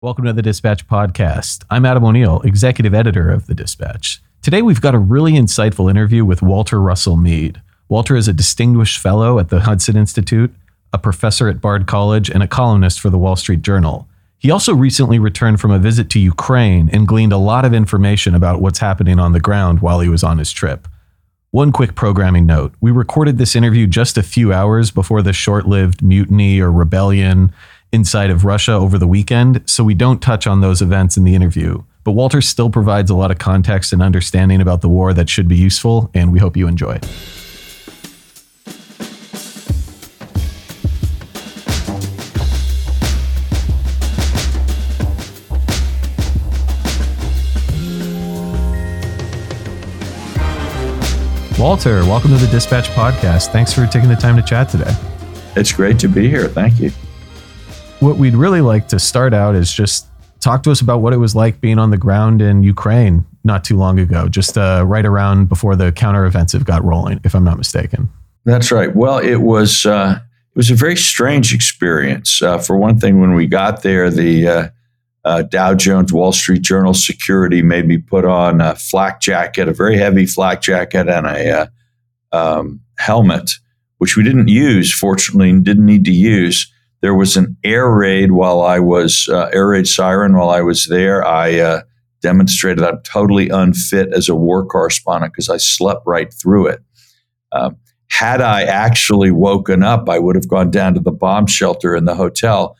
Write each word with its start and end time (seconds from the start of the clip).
Welcome 0.00 0.26
to 0.26 0.32
the 0.32 0.42
Dispatch 0.42 0.86
Podcast. 0.86 1.64
I'm 1.70 1.84
Adam 1.84 2.04
O'Neal, 2.04 2.40
executive 2.42 2.94
editor 2.94 3.32
of 3.32 3.48
the 3.48 3.54
Dispatch. 3.54 4.22
Today 4.42 4.62
we've 4.62 4.80
got 4.80 4.94
a 4.94 4.98
really 4.98 5.32
insightful 5.32 5.90
interview 5.90 6.24
with 6.24 6.40
Walter 6.40 6.80
Russell 6.80 7.16
Mead. 7.16 7.60
Walter 7.88 8.14
is 8.14 8.28
a 8.28 8.32
distinguished 8.32 9.00
fellow 9.00 9.40
at 9.40 9.48
the 9.48 9.58
Hudson 9.58 9.96
Institute, 9.96 10.54
a 10.92 10.98
professor 10.98 11.48
at 11.48 11.60
Bard 11.60 11.88
College, 11.88 12.30
and 12.30 12.44
a 12.44 12.46
columnist 12.46 13.00
for 13.00 13.10
the 13.10 13.18
Wall 13.18 13.34
Street 13.34 13.62
Journal. 13.62 14.06
He 14.38 14.52
also 14.52 14.72
recently 14.72 15.18
returned 15.18 15.60
from 15.60 15.72
a 15.72 15.80
visit 15.80 16.08
to 16.10 16.20
Ukraine 16.20 16.88
and 16.92 17.08
gleaned 17.08 17.32
a 17.32 17.36
lot 17.36 17.64
of 17.64 17.74
information 17.74 18.36
about 18.36 18.60
what's 18.60 18.78
happening 18.78 19.18
on 19.18 19.32
the 19.32 19.40
ground 19.40 19.80
while 19.80 19.98
he 19.98 20.08
was 20.08 20.22
on 20.22 20.38
his 20.38 20.52
trip. 20.52 20.86
One 21.50 21.72
quick 21.72 21.96
programming 21.96 22.46
note 22.46 22.72
we 22.80 22.92
recorded 22.92 23.36
this 23.36 23.56
interview 23.56 23.88
just 23.88 24.16
a 24.16 24.22
few 24.22 24.52
hours 24.52 24.92
before 24.92 25.22
the 25.22 25.32
short 25.32 25.66
lived 25.66 26.02
mutiny 26.02 26.60
or 26.60 26.70
rebellion 26.70 27.52
inside 27.92 28.30
of 28.30 28.44
Russia 28.44 28.72
over 28.72 28.98
the 28.98 29.06
weekend, 29.06 29.62
so 29.68 29.82
we 29.82 29.94
don't 29.94 30.20
touch 30.20 30.46
on 30.46 30.60
those 30.60 30.82
events 30.82 31.16
in 31.16 31.24
the 31.24 31.34
interview. 31.34 31.82
But 32.04 32.12
Walter 32.12 32.40
still 32.40 32.70
provides 32.70 33.10
a 33.10 33.14
lot 33.14 33.30
of 33.30 33.38
context 33.38 33.92
and 33.92 34.02
understanding 34.02 34.60
about 34.60 34.80
the 34.80 34.88
war 34.88 35.12
that 35.14 35.28
should 35.28 35.48
be 35.48 35.56
useful, 35.56 36.10
and 36.14 36.32
we 36.32 36.38
hope 36.38 36.56
you 36.56 36.66
enjoy. 36.66 37.00
Walter, 51.58 52.04
welcome 52.04 52.30
to 52.30 52.36
the 52.36 52.48
Dispatch 52.52 52.88
Podcast. 52.90 53.50
Thanks 53.50 53.72
for 53.72 53.84
taking 53.86 54.08
the 54.08 54.14
time 54.14 54.36
to 54.36 54.42
chat 54.42 54.68
today. 54.68 54.94
It's 55.56 55.72
great 55.72 55.98
to 55.98 56.08
be 56.08 56.28
here. 56.28 56.46
Thank 56.46 56.78
you 56.78 56.92
what 58.00 58.16
we'd 58.16 58.34
really 58.34 58.60
like 58.60 58.88
to 58.88 58.98
start 58.98 59.34
out 59.34 59.54
is 59.54 59.72
just 59.72 60.06
talk 60.40 60.62
to 60.62 60.70
us 60.70 60.80
about 60.80 61.00
what 61.00 61.12
it 61.12 61.16
was 61.16 61.34
like 61.34 61.60
being 61.60 61.78
on 61.78 61.90
the 61.90 61.96
ground 61.96 62.40
in 62.40 62.62
Ukraine 62.62 63.26
not 63.44 63.64
too 63.64 63.76
long 63.76 63.98
ago, 63.98 64.28
just 64.28 64.56
uh, 64.56 64.84
right 64.86 65.04
around 65.04 65.48
before 65.48 65.74
the 65.74 65.90
counteroffensive 65.90 66.64
got 66.64 66.84
rolling, 66.84 67.20
if 67.24 67.34
I'm 67.34 67.44
not 67.44 67.56
mistaken. 67.56 68.08
That's 68.44 68.70
right. 68.70 68.94
Well, 68.94 69.18
it 69.18 69.36
was 69.36 69.84
uh, 69.84 70.20
it 70.20 70.56
was 70.56 70.70
a 70.70 70.74
very 70.74 70.96
strange 70.96 71.52
experience. 71.52 72.40
Uh, 72.40 72.58
for 72.58 72.76
one 72.76 72.98
thing, 72.98 73.20
when 73.20 73.34
we 73.34 73.46
got 73.46 73.82
there, 73.82 74.10
the 74.10 74.48
uh, 74.48 74.68
uh, 75.24 75.42
Dow 75.42 75.74
Jones 75.74 76.12
Wall 76.12 76.32
Street 76.32 76.62
Journal 76.62 76.94
security 76.94 77.62
made 77.62 77.86
me 77.86 77.98
put 77.98 78.24
on 78.24 78.60
a 78.60 78.76
flak 78.76 79.20
jacket, 79.20 79.68
a 79.68 79.72
very 79.72 79.96
heavy 79.96 80.24
flak 80.26 80.62
jacket, 80.62 81.08
and 81.08 81.26
a 81.26 81.50
uh, 81.60 81.66
um, 82.32 82.80
helmet, 82.98 83.50
which 83.98 84.16
we 84.16 84.22
didn't 84.22 84.48
use. 84.48 84.92
Fortunately, 84.92 85.52
didn't 85.60 85.86
need 85.86 86.04
to 86.04 86.12
use 86.12 86.72
there 87.00 87.14
was 87.14 87.36
an 87.36 87.56
air 87.64 87.90
raid 87.90 88.32
while 88.32 88.62
I 88.62 88.80
was 88.80 89.28
uh, 89.28 89.50
air 89.52 89.68
raid 89.68 89.86
siren 89.86 90.36
while 90.36 90.50
I 90.50 90.62
was 90.62 90.86
there. 90.86 91.24
I 91.24 91.58
uh, 91.58 91.82
demonstrated 92.22 92.82
I'm 92.82 93.00
totally 93.02 93.48
unfit 93.48 94.12
as 94.12 94.28
a 94.28 94.34
war 94.34 94.66
correspondent 94.66 95.32
because 95.32 95.48
I 95.48 95.58
slept 95.58 96.02
right 96.06 96.32
through 96.32 96.68
it. 96.68 96.80
Uh, 97.52 97.70
had 98.10 98.40
I 98.40 98.62
actually 98.62 99.30
woken 99.30 99.82
up, 99.82 100.08
I 100.08 100.18
would 100.18 100.34
have 100.34 100.48
gone 100.48 100.70
down 100.70 100.94
to 100.94 101.00
the 101.00 101.12
bomb 101.12 101.46
shelter 101.46 101.94
in 101.94 102.04
the 102.04 102.14
hotel. 102.14 102.76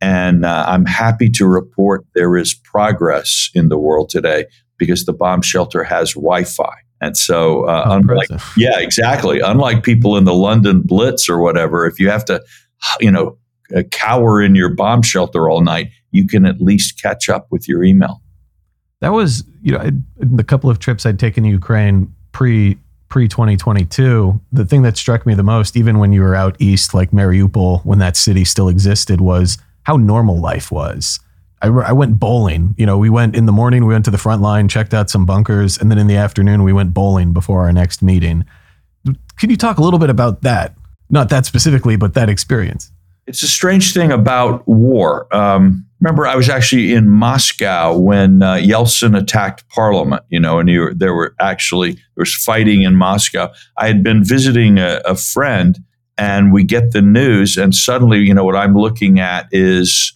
And 0.00 0.44
uh, 0.44 0.64
I'm 0.66 0.84
happy 0.84 1.30
to 1.30 1.46
report 1.46 2.04
there 2.14 2.36
is 2.36 2.52
progress 2.52 3.50
in 3.54 3.68
the 3.68 3.78
world 3.78 4.10
today 4.10 4.46
because 4.76 5.04
the 5.04 5.12
bomb 5.12 5.42
shelter 5.42 5.84
has 5.84 6.14
Wi-Fi. 6.14 6.74
And 7.00 7.16
so, 7.16 7.64
uh, 7.64 7.84
unlike, 7.86 8.28
yeah, 8.56 8.78
exactly. 8.78 9.40
Unlike 9.40 9.82
people 9.82 10.16
in 10.16 10.24
the 10.24 10.34
London 10.34 10.82
Blitz 10.82 11.28
or 11.28 11.40
whatever, 11.40 11.86
if 11.86 11.98
you 11.98 12.10
have 12.10 12.24
to, 12.26 12.42
you 13.00 13.10
know, 13.10 13.38
cower 13.90 14.42
in 14.42 14.54
your 14.54 14.68
bomb 14.68 15.02
shelter 15.02 15.48
all 15.48 15.62
night, 15.62 15.90
you 16.10 16.26
can 16.26 16.44
at 16.44 16.60
least 16.60 17.00
catch 17.00 17.28
up 17.28 17.46
with 17.50 17.68
your 17.68 17.84
email. 17.84 18.22
That 19.00 19.12
was, 19.12 19.44
you 19.62 19.72
know, 19.72 19.90
the 20.16 20.44
couple 20.44 20.70
of 20.70 20.78
trips 20.78 21.04
I'd 21.04 21.18
taken 21.18 21.42
to 21.44 21.50
Ukraine 21.50 22.14
pre 22.32 22.78
pre 23.08 23.28
2022, 23.28 24.40
the 24.52 24.64
thing 24.64 24.82
that 24.82 24.96
struck 24.96 25.26
me 25.26 25.34
the 25.34 25.42
most, 25.42 25.76
even 25.76 25.98
when 25.98 26.12
you 26.12 26.22
were 26.22 26.34
out 26.34 26.56
east, 26.58 26.94
like 26.94 27.10
Mariupol, 27.10 27.84
when 27.84 27.98
that 27.98 28.16
city 28.16 28.44
still 28.44 28.68
existed, 28.68 29.20
was 29.20 29.58
how 29.82 29.96
normal 29.96 30.40
life 30.40 30.72
was. 30.72 31.20
I, 31.60 31.68
I 31.68 31.92
went 31.92 32.18
bowling. 32.18 32.74
You 32.78 32.86
know, 32.86 32.96
we 32.96 33.10
went 33.10 33.36
in 33.36 33.44
the 33.44 33.52
morning, 33.52 33.84
we 33.84 33.92
went 33.92 34.06
to 34.06 34.10
the 34.10 34.18
front 34.18 34.40
line, 34.40 34.68
checked 34.68 34.94
out 34.94 35.10
some 35.10 35.26
bunkers, 35.26 35.78
and 35.78 35.90
then 35.90 35.98
in 35.98 36.06
the 36.06 36.16
afternoon, 36.16 36.62
we 36.62 36.72
went 36.72 36.94
bowling 36.94 37.32
before 37.32 37.60
our 37.60 37.72
next 37.72 38.02
meeting. 38.02 38.44
Can 39.36 39.50
you 39.50 39.56
talk 39.56 39.78
a 39.78 39.82
little 39.82 39.98
bit 39.98 40.10
about 40.10 40.42
that? 40.42 40.74
Not 41.10 41.28
that 41.28 41.44
specifically, 41.44 41.96
but 41.96 42.14
that 42.14 42.30
experience. 42.30 42.90
It's 43.26 43.42
a 43.42 43.48
strange 43.48 43.94
thing 43.94 44.10
about 44.10 44.66
war. 44.66 45.32
Um, 45.34 45.86
remember, 46.00 46.26
I 46.26 46.34
was 46.34 46.48
actually 46.48 46.92
in 46.92 47.08
Moscow 47.08 47.96
when 47.96 48.42
uh, 48.42 48.54
Yeltsin 48.54 49.16
attacked 49.16 49.68
Parliament. 49.68 50.24
You 50.28 50.40
know, 50.40 50.58
and 50.58 50.68
you, 50.68 50.92
there 50.94 51.14
were 51.14 51.34
actually 51.40 51.92
there 51.92 52.02
was 52.16 52.34
fighting 52.34 52.82
in 52.82 52.96
Moscow. 52.96 53.52
I 53.78 53.86
had 53.86 54.02
been 54.02 54.24
visiting 54.24 54.78
a, 54.78 55.00
a 55.04 55.14
friend, 55.14 55.78
and 56.18 56.52
we 56.52 56.64
get 56.64 56.92
the 56.92 57.02
news, 57.02 57.56
and 57.56 57.74
suddenly, 57.74 58.18
you 58.18 58.34
know, 58.34 58.44
what 58.44 58.56
I'm 58.56 58.74
looking 58.74 59.20
at 59.20 59.46
is, 59.52 60.12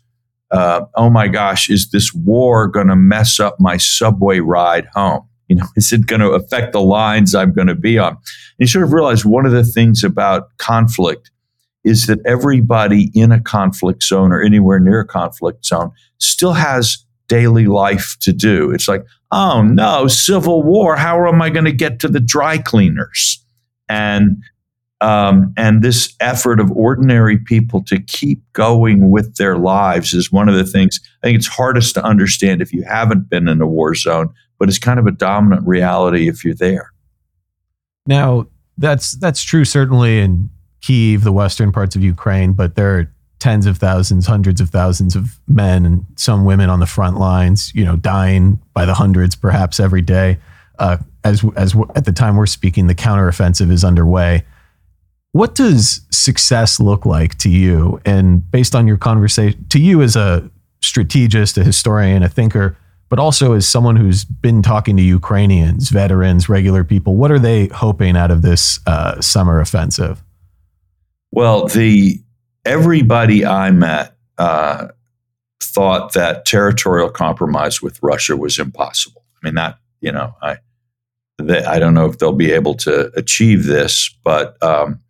uh, 0.51 0.83
oh 0.97 1.09
my 1.09 1.29
gosh, 1.29 1.71
is 1.71 1.91
this 1.91 2.13
war 2.13 2.67
going 2.67 2.89
to 2.89 2.97
mess 2.97 3.39
up 3.39 3.57
my 3.61 3.77
subway 3.77 4.41
ride 4.41 4.87
home? 4.95 5.29
You 5.49 5.57
know, 5.57 5.67
is 5.77 5.93
it 5.93 6.07
going 6.07 6.21
to 6.21 6.31
affect 6.31 6.73
the 6.73 6.81
lines 6.81 7.37
I'm 7.37 7.53
going 7.53 7.69
to 7.69 7.77
be 7.77 7.99
on? 7.99 8.15
And 8.15 8.19
you 8.59 8.67
sort 8.67 8.85
of 8.85 8.93
realize 8.93 9.25
one 9.25 9.47
of 9.47 9.53
the 9.53 9.65
things 9.65 10.03
about 10.03 10.57
conflict 10.59 11.31
is 11.87 12.07
that 12.07 12.19
everybody 12.27 13.11
in 13.15 13.31
a 13.31 13.41
conflict 13.41 14.03
zone 14.03 14.33
or 14.33 14.43
anywhere 14.43 14.81
near 14.81 15.01
a 15.01 15.07
conflict 15.07 15.65
zone 15.65 15.93
still 16.19 16.53
has 16.53 17.05
daily 17.29 17.67
life 17.67 18.17
to 18.21 18.33
do. 18.33 18.73
It's 18.73 18.89
like, 18.89 19.05
oh 19.31 19.63
no, 19.63 20.09
civil 20.09 20.63
war. 20.65 20.97
How 20.97 21.27
am 21.27 21.41
I 21.41 21.49
going 21.49 21.65
to 21.65 21.73
get 21.73 22.01
to 22.01 22.09
the 22.09 22.21
dry 22.21 22.59
cleaners? 22.59 23.43
And 23.89 24.43
um, 25.01 25.53
and 25.57 25.83
this 25.83 26.15
effort 26.21 26.59
of 26.59 26.73
ordinary 26.73 27.39
people 27.39 27.85
to 27.85 28.01
keep 28.01 28.43
going 28.53 29.11
with 29.11 29.37
their 29.37 29.59
lives 29.59 30.15
is 30.15 30.33
one 30.33 30.49
of 30.49 30.55
the 30.55 30.65
things 30.65 30.99
I 31.23 31.29
think 31.29 31.37
it's 31.37 31.47
hardest 31.47 31.95
to 31.95 32.05
understand 32.05 32.63
if 32.63 32.73
you 32.73 32.83
haven't 32.83 33.29
been 33.29 33.47
in 33.47 33.61
a 33.61 33.67
war 33.67 33.95
zone, 33.95 34.33
but 34.59 34.69
it's 34.69 34.79
kind 34.79 34.99
of 34.99 35.07
a 35.07 35.13
dominant 35.13 35.67
reality 35.67 36.29
if 36.29 36.45
you're 36.45 36.55
there. 36.55 36.93
Now, 38.07 38.47
that's 38.79 39.13
that's 39.13 39.43
true 39.43 39.65
certainly 39.65 40.19
in 40.19 40.51
Kiev, 40.81 41.25
the 41.25 41.33
western 41.33 41.73
parts 41.73 41.97
of 41.97 42.03
Ukraine, 42.03 42.53
but 42.53 42.75
there 42.75 42.99
are 42.99 43.13
tens 43.39 43.67
of 43.67 43.79
thousands, 43.79 44.27
hundreds 44.27 44.61
of 44.61 44.71
thousands 44.71 45.15
of 45.15 45.39
men 45.47 45.85
and 45.85 46.07
some 46.17 46.45
women 46.45 46.71
on 46.71 46.81
the 46.81 46.87
front 46.87 47.19
lines, 47.19 47.73
you 47.75 47.85
know, 47.85 47.97
dying 47.97 48.61
by 48.73 48.85
the 48.85 48.95
hundreds, 48.95 49.37
perhaps 49.37 49.79
every 49.79 50.03
day. 50.03 50.39
Uh, 50.79 50.99
as 51.25 51.45
as 51.57 51.75
at 51.95 52.05
the 52.05 52.13
time 52.13 52.37
we're 52.37 52.47
speaking, 52.47 52.87
the 52.87 52.95
counteroffensive 52.95 53.71
is 53.71 53.85
underway. 53.85 54.45
What 55.33 55.55
does 55.55 56.01
success 56.11 56.81
look 56.81 57.05
like 57.05 57.37
to 57.39 57.51
you? 57.51 58.01
And 58.05 58.49
based 58.51 58.75
on 58.75 58.87
your 58.87 58.97
conversation, 58.97 59.67
to 59.69 59.79
you 59.79 60.03
as 60.03 60.17
a 60.17 60.51
strategist, 60.81 61.59
a 61.59 61.65
historian, 61.65 62.23
a 62.23 62.29
thinker, 62.29 62.77
but 63.09 63.19
also 63.19 63.53
as 63.53 63.67
someone 63.67 63.97
who's 63.97 64.25
been 64.25 64.63
talking 64.63 64.97
to 64.97 65.03
Ukrainians, 65.03 65.91
veterans, 65.91 66.49
regular 66.49 66.85
people, 66.85 67.17
what 67.17 67.31
are 67.31 67.39
they 67.39 67.67
hoping 67.69 68.17
out 68.17 68.31
of 68.31 68.43
this 68.43 68.81
uh, 68.87 69.21
summer 69.21 69.61
offensive? 69.61 70.23
Well, 71.33 71.67
the 71.67 72.21
everybody 72.65 73.45
I 73.45 73.71
met 73.71 74.17
uh, 74.39 74.89
thought 75.61 76.13
that 76.15 76.47
territorial 76.47 77.11
compromise 77.11 77.83
with 77.83 78.03
Russia 78.03 78.37
was 78.37 78.59
impossible. 78.59 79.25
I 79.37 79.47
mean, 79.47 79.55
that 79.55 79.79
you 80.01 80.13
know, 80.13 80.35
I 80.43 80.59
they, 81.39 81.65
I 81.65 81.79
don't 81.79 81.95
know 81.95 82.07
if 82.07 82.19
they'll 82.19 82.33
be 82.33 82.53
able 82.53 82.75
to 82.75 83.11
achieve 83.17 83.65
this, 83.65 84.15
but 84.25 84.61
um, 84.63 85.01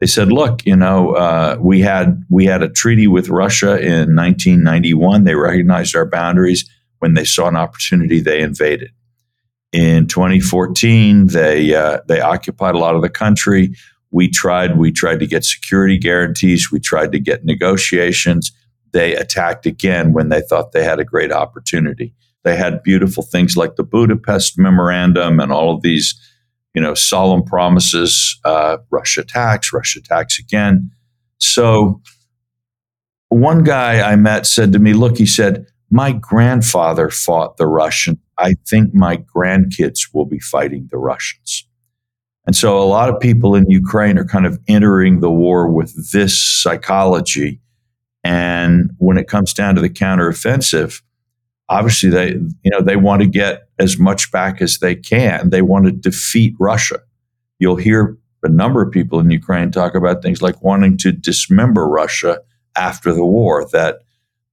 they 0.00 0.06
said, 0.06 0.32
look, 0.32 0.64
you 0.66 0.76
know, 0.76 1.14
uh, 1.14 1.56
we 1.60 1.80
had 1.80 2.24
we 2.28 2.44
had 2.44 2.62
a 2.62 2.68
treaty 2.68 3.06
with 3.06 3.28
Russia 3.28 3.78
in 3.80 4.16
1991. 4.16 5.24
They 5.24 5.34
recognized 5.34 5.94
our 5.96 6.06
boundaries. 6.06 6.68
When 6.98 7.14
they 7.14 7.24
saw 7.24 7.48
an 7.48 7.56
opportunity, 7.56 8.20
they 8.20 8.40
invaded. 8.42 8.90
In 9.72 10.06
2014, 10.06 11.28
they 11.28 11.74
uh, 11.74 12.00
they 12.06 12.20
occupied 12.20 12.74
a 12.74 12.78
lot 12.78 12.94
of 12.94 13.02
the 13.02 13.08
country 13.08 13.74
we 14.12 14.28
tried 14.28 14.76
we 14.76 14.92
tried 14.92 15.20
to 15.20 15.26
get 15.26 15.44
security 15.44 15.98
guarantees. 15.98 16.70
We 16.70 16.78
tried 16.78 17.12
to 17.12 17.18
get 17.18 17.44
negotiations. 17.44 18.52
They 18.92 19.16
attacked 19.16 19.66
again 19.66 20.12
when 20.12 20.28
they 20.28 20.42
thought 20.42 20.72
they 20.72 20.84
had 20.84 21.00
a 21.00 21.04
great 21.04 21.32
opportunity. 21.32 22.14
They 22.44 22.56
had 22.56 22.82
beautiful 22.82 23.22
things 23.22 23.56
like 23.56 23.76
the 23.76 23.84
budapest 23.84 24.58
memorandum 24.58 25.40
and 25.40 25.50
all 25.50 25.74
of 25.74 25.82
these 25.82 26.14
you 26.74 26.82
know 26.82 26.94
solemn 26.94 27.42
promises 27.42 28.38
uh, 28.44 28.78
russia 28.90 29.22
attacks 29.22 29.72
russia 29.72 29.98
attacks 29.98 30.38
again. 30.38 30.90
So 31.38 32.00
one 33.32 33.64
guy 33.64 34.00
i 34.02 34.14
met 34.14 34.46
said 34.46 34.72
to 34.72 34.78
me 34.78 34.92
look 34.92 35.16
he 35.16 35.24
said 35.24 35.64
my 35.90 36.12
grandfather 36.12 37.08
fought 37.08 37.56
the 37.56 37.66
russian 37.66 38.20
i 38.36 38.54
think 38.68 38.92
my 38.92 39.16
grandkids 39.16 40.00
will 40.12 40.26
be 40.26 40.38
fighting 40.38 40.86
the 40.90 40.98
russians 40.98 41.66
and 42.46 42.56
so 42.56 42.78
a 42.78 42.84
lot 42.84 43.08
of 43.08 43.20
people 43.20 43.54
in 43.54 43.70
Ukraine 43.70 44.18
are 44.18 44.24
kind 44.24 44.46
of 44.46 44.58
entering 44.66 45.20
the 45.20 45.30
war 45.30 45.70
with 45.70 46.12
this 46.12 46.38
psychology. 46.38 47.60
And 48.24 48.90
when 48.98 49.16
it 49.16 49.28
comes 49.28 49.54
down 49.54 49.74
to 49.76 49.80
the 49.80 49.90
counteroffensive, 49.90 51.00
obviously 51.68 52.10
they 52.10 52.28
you 52.30 52.70
know 52.70 52.80
they 52.80 52.96
want 52.96 53.22
to 53.22 53.28
get 53.28 53.68
as 53.78 53.98
much 53.98 54.30
back 54.30 54.60
as 54.60 54.78
they 54.78 54.94
can. 54.94 55.50
They 55.50 55.62
want 55.62 55.86
to 55.86 55.92
defeat 55.92 56.54
Russia. 56.58 57.00
You'll 57.58 57.76
hear 57.76 58.16
a 58.42 58.48
number 58.48 58.82
of 58.82 58.92
people 58.92 59.20
in 59.20 59.30
Ukraine 59.30 59.70
talk 59.70 59.94
about 59.94 60.22
things 60.22 60.42
like 60.42 60.62
wanting 60.62 60.96
to 60.98 61.12
dismember 61.12 61.86
Russia 61.88 62.40
after 62.76 63.12
the 63.12 63.24
war. 63.24 63.66
That 63.72 64.00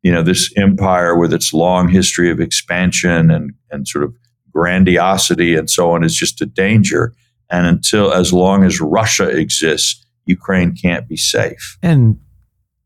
you 0.04 0.12
know 0.12 0.24
this 0.24 0.54
empire 0.58 1.18
with 1.18 1.34
its 1.34 1.54
long 1.54 1.90
history 1.90 2.30
of 2.30 2.40
expansion 2.40 3.32
and 3.32 3.54
and 3.72 3.88
sort 3.88 4.04
of 4.04 4.16
grandiosity 4.52 5.56
and 5.56 5.70
so 5.70 5.92
on 5.92 6.04
is 6.04 6.16
just 6.16 6.42
a 6.42 6.46
danger. 6.46 7.14
And 7.50 7.66
until 7.66 8.14
as 8.14 8.32
long 8.32 8.64
as 8.64 8.80
Russia 8.80 9.28
exists, 9.28 10.06
Ukraine 10.26 10.76
can't 10.76 11.08
be 11.08 11.18
safe. 11.18 11.78
And 11.82 12.20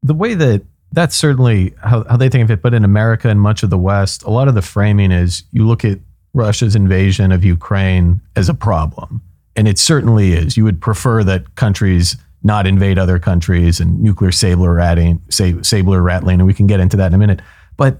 the 0.01 0.13
way 0.13 0.33
that 0.33 0.63
that's 0.94 1.15
certainly 1.15 1.74
how, 1.81 2.04
how 2.04 2.18
they 2.18 2.30
think 2.30 2.44
of 2.44 2.51
it. 2.51 2.62
But 2.62 2.74
in 2.74 2.86
America 2.86 3.27
and 3.27 3.42
much 3.42 3.63
of 3.63 3.69
the 3.69 3.77
West, 3.77 4.24
a 4.24 4.30
lot 4.30 4.48
of 4.48 4.54
the 4.54 4.62
framing 4.62 5.12
is 5.12 5.44
you 5.51 5.65
look 5.65 5.83
at 5.83 6.00
Russia's 6.33 6.75
invasion 6.75 7.31
of 7.31 7.44
Ukraine 7.44 8.21
as 8.36 8.48
a 8.48 8.54
problem. 8.54 9.21
And 9.56 9.68
it 9.68 9.77
certainly 9.77 10.33
is. 10.33 10.56
You 10.56 10.63
would 10.63 10.81
prefer 10.81 11.24
that 11.24 11.56
countries 11.56 12.16
not 12.44 12.68
invade 12.68 12.98
other 12.98 13.19
countries 13.19 13.80
and 13.80 14.01
nuclear 14.01 14.31
saber 14.31 14.74
rattling, 14.74 15.21
saber 15.30 16.01
rattling, 16.01 16.39
and 16.39 16.48
we 16.48 16.54
can 16.54 16.68
get 16.68 16.80
into 16.80 16.98
that 16.98 17.07
in 17.07 17.13
a 17.13 17.18
minute. 17.18 17.42
But 17.77 18.00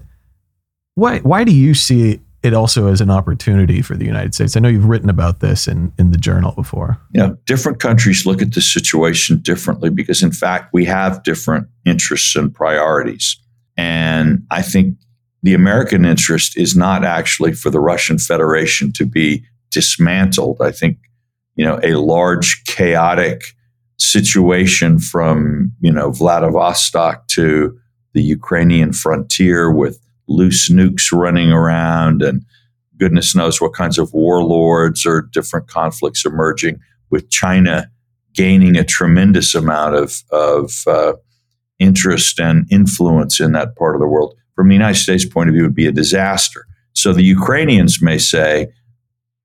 why 0.94 1.18
why 1.20 1.44
do 1.44 1.52
you 1.52 1.74
see 1.74 2.20
it 2.44 2.52
also 2.52 2.88
is 2.88 3.00
an 3.00 3.10
opportunity 3.10 3.80
for 3.80 3.96
the 3.96 4.04
United 4.04 4.34
States? 4.34 4.54
I 4.54 4.60
know 4.60 4.68
you've 4.68 4.84
written 4.84 5.08
about 5.08 5.40
this 5.40 5.66
in, 5.66 5.90
in 5.98 6.10
the 6.10 6.18
journal 6.18 6.52
before. 6.52 7.00
Yeah, 7.12 7.30
different 7.46 7.80
countries 7.80 8.26
look 8.26 8.42
at 8.42 8.52
the 8.52 8.60
situation 8.60 9.38
differently 9.40 9.88
because, 9.88 10.22
in 10.22 10.30
fact, 10.30 10.68
we 10.74 10.84
have 10.84 11.22
different 11.22 11.68
interests 11.86 12.36
and 12.36 12.54
priorities. 12.54 13.40
And 13.78 14.46
I 14.50 14.60
think 14.60 14.98
the 15.42 15.54
American 15.54 16.04
interest 16.04 16.56
is 16.58 16.76
not 16.76 17.02
actually 17.02 17.54
for 17.54 17.70
the 17.70 17.80
Russian 17.80 18.18
Federation 18.18 18.92
to 18.92 19.06
be 19.06 19.42
dismantled. 19.70 20.60
I 20.60 20.70
think, 20.70 20.98
you 21.56 21.64
know, 21.64 21.80
a 21.82 21.94
large 21.94 22.62
chaotic 22.64 23.42
situation 23.98 24.98
from, 24.98 25.72
you 25.80 25.90
know, 25.90 26.10
Vladivostok 26.10 27.26
to 27.28 27.78
the 28.12 28.22
Ukrainian 28.22 28.92
frontier 28.92 29.72
with 29.72 29.98
loose 30.28 30.70
nukes 30.70 31.12
running 31.12 31.52
around 31.52 32.22
and 32.22 32.42
goodness 32.96 33.34
knows 33.34 33.60
what 33.60 33.74
kinds 33.74 33.98
of 33.98 34.12
warlords 34.12 35.04
or 35.04 35.22
different 35.32 35.68
conflicts 35.68 36.24
emerging 36.24 36.78
with 37.10 37.30
China 37.30 37.90
gaining 38.34 38.76
a 38.76 38.84
tremendous 38.84 39.54
amount 39.54 39.94
of, 39.94 40.22
of 40.30 40.84
uh, 40.86 41.12
interest 41.78 42.40
and 42.40 42.66
influence 42.70 43.40
in 43.40 43.52
that 43.52 43.76
part 43.76 43.94
of 43.94 44.00
the 44.00 44.08
world. 44.08 44.34
From 44.54 44.68
the 44.68 44.74
United 44.74 44.98
States 44.98 45.24
point 45.24 45.48
of 45.48 45.54
view, 45.54 45.62
would 45.62 45.74
be 45.74 45.86
a 45.86 45.92
disaster. 45.92 46.66
So 46.92 47.12
the 47.12 47.22
Ukrainians 47.24 48.00
may 48.00 48.18
say 48.18 48.68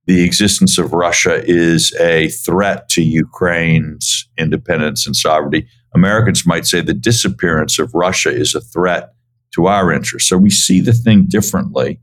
the 0.05 0.23
existence 0.23 0.77
of 0.77 0.93
Russia 0.93 1.43
is 1.45 1.93
a 1.99 2.29
threat 2.29 2.89
to 2.89 3.03
Ukraine's 3.03 4.27
independence 4.37 5.05
and 5.05 5.15
sovereignty. 5.15 5.67
Americans 5.93 6.45
might 6.45 6.65
say 6.65 6.81
the 6.81 6.93
disappearance 6.93 7.79
of 7.79 7.93
Russia 7.93 8.31
is 8.31 8.55
a 8.55 8.61
threat 8.61 9.13
to 9.59 9.67
our 9.67 9.91
interests. 9.91 10.29
So 10.29 10.37
we 10.37 10.49
see 10.49 10.79
the 10.79 10.93
thing 10.93 11.25
differently. 11.25 11.99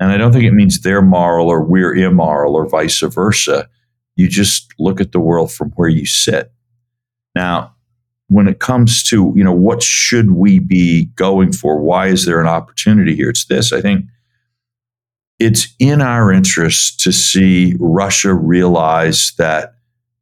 And 0.00 0.10
I 0.10 0.16
don't 0.16 0.32
think 0.32 0.44
it 0.44 0.52
means 0.52 0.80
they're 0.80 1.02
moral 1.02 1.48
or 1.48 1.62
we're 1.62 1.94
immoral 1.94 2.54
or 2.54 2.68
vice 2.68 3.00
versa. 3.00 3.68
You 4.16 4.28
just 4.28 4.72
look 4.78 5.00
at 5.00 5.12
the 5.12 5.20
world 5.20 5.52
from 5.52 5.70
where 5.76 5.88
you 5.88 6.06
sit. 6.06 6.52
Now, 7.34 7.74
when 8.28 8.48
it 8.48 8.58
comes 8.58 9.02
to, 9.04 9.32
you 9.36 9.44
know, 9.44 9.52
what 9.52 9.82
should 9.82 10.32
we 10.32 10.58
be 10.58 11.06
going 11.14 11.52
for? 11.52 11.80
Why 11.80 12.08
is 12.08 12.26
there 12.26 12.40
an 12.40 12.46
opportunity 12.46 13.14
here? 13.14 13.30
It's 13.30 13.46
this. 13.46 13.72
I 13.72 13.80
think 13.80 14.04
it's 15.38 15.68
in 15.78 16.02
our 16.02 16.32
interest 16.32 17.00
to 17.00 17.12
see 17.12 17.74
Russia 17.78 18.34
realize 18.34 19.32
that 19.38 19.74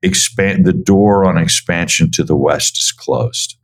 expand 0.02 0.67
the 0.67 0.75
door 0.75 1.25
on 1.25 1.38
expansion 1.38 2.11
to 2.12 2.23
the 2.23 2.37
West 2.37 2.78
is 2.78 2.93
closed. 2.93 3.56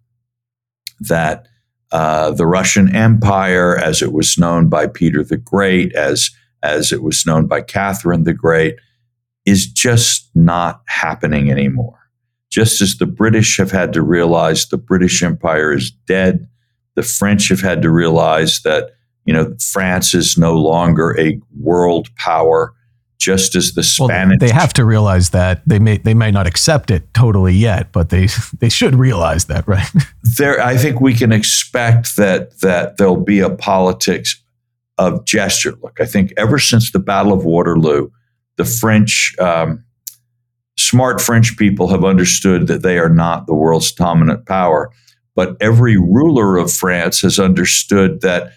That 1.00 1.46
uh, 1.92 2.30
the 2.30 2.46
Russian 2.46 2.94
Empire, 2.94 3.76
as 3.76 4.02
it 4.02 4.12
was 4.12 4.38
known 4.38 4.68
by 4.68 4.86
Peter 4.86 5.22
the 5.22 5.36
Great, 5.36 5.94
as 5.94 6.30
as 6.62 6.92
it 6.92 7.02
was 7.02 7.26
known 7.26 7.46
by 7.46 7.60
Catherine 7.60 8.24
the 8.24 8.32
Great, 8.32 8.76
is 9.44 9.66
just 9.66 10.30
not 10.34 10.82
happening 10.86 11.50
anymore. 11.50 11.98
Just 12.50 12.80
as 12.80 12.96
the 12.96 13.06
British 13.06 13.56
have 13.56 13.70
had 13.70 13.92
to 13.92 14.02
realize 14.02 14.66
the 14.66 14.78
British 14.78 15.22
Empire 15.22 15.72
is 15.72 15.90
dead, 16.06 16.48
the 16.94 17.02
French 17.02 17.48
have 17.48 17.60
had 17.60 17.82
to 17.82 17.90
realize 17.90 18.60
that 18.62 18.90
you 19.24 19.32
know 19.32 19.54
France 19.60 20.14
is 20.14 20.38
no 20.38 20.54
longer 20.54 21.18
a 21.18 21.38
world 21.58 22.08
power 22.16 22.74
just 23.22 23.54
as 23.54 23.72
the 23.74 23.82
Spanish. 23.82 24.40
Well, 24.40 24.48
they 24.48 24.52
have 24.52 24.72
to 24.74 24.84
realize 24.84 25.30
that 25.30 25.62
they 25.66 25.78
may 25.78 25.98
they 25.98 26.14
may 26.14 26.30
not 26.30 26.46
accept 26.46 26.90
it 26.90 27.14
totally 27.14 27.54
yet, 27.54 27.92
but 27.92 28.10
they 28.10 28.26
they 28.58 28.68
should 28.68 28.94
realize 28.94 29.46
that, 29.46 29.66
right? 29.66 29.88
There, 30.38 30.60
I 30.62 30.76
think 30.78 31.00
we 31.00 31.14
can 31.14 31.30
expect 31.30 32.16
that 32.16 32.58
that 32.60 32.96
there'll 32.96 33.16
be 33.16 33.40
a 33.40 33.50
politics 33.50 34.42
of 34.96 35.24
gesture. 35.26 35.74
Look, 35.82 36.00
I 36.00 36.06
think 36.06 36.32
ever 36.36 36.58
since 36.58 36.90
the 36.90 36.98
Battle 36.98 37.32
of 37.32 37.44
Waterloo, 37.44 38.10
the 38.56 38.64
French. 38.64 39.34
Um, 39.38 39.84
smart 40.78 41.20
French 41.20 41.58
people 41.58 41.88
have 41.88 42.02
understood 42.02 42.66
that 42.66 42.82
they 42.82 42.98
are 42.98 43.10
not 43.10 43.46
the 43.46 43.54
world's 43.54 43.92
dominant 43.92 44.46
power. 44.46 44.90
But 45.34 45.56
every 45.60 45.96
ruler 45.96 46.56
of 46.56 46.72
France 46.72 47.20
has 47.20 47.38
understood 47.38 48.20
that 48.22 48.52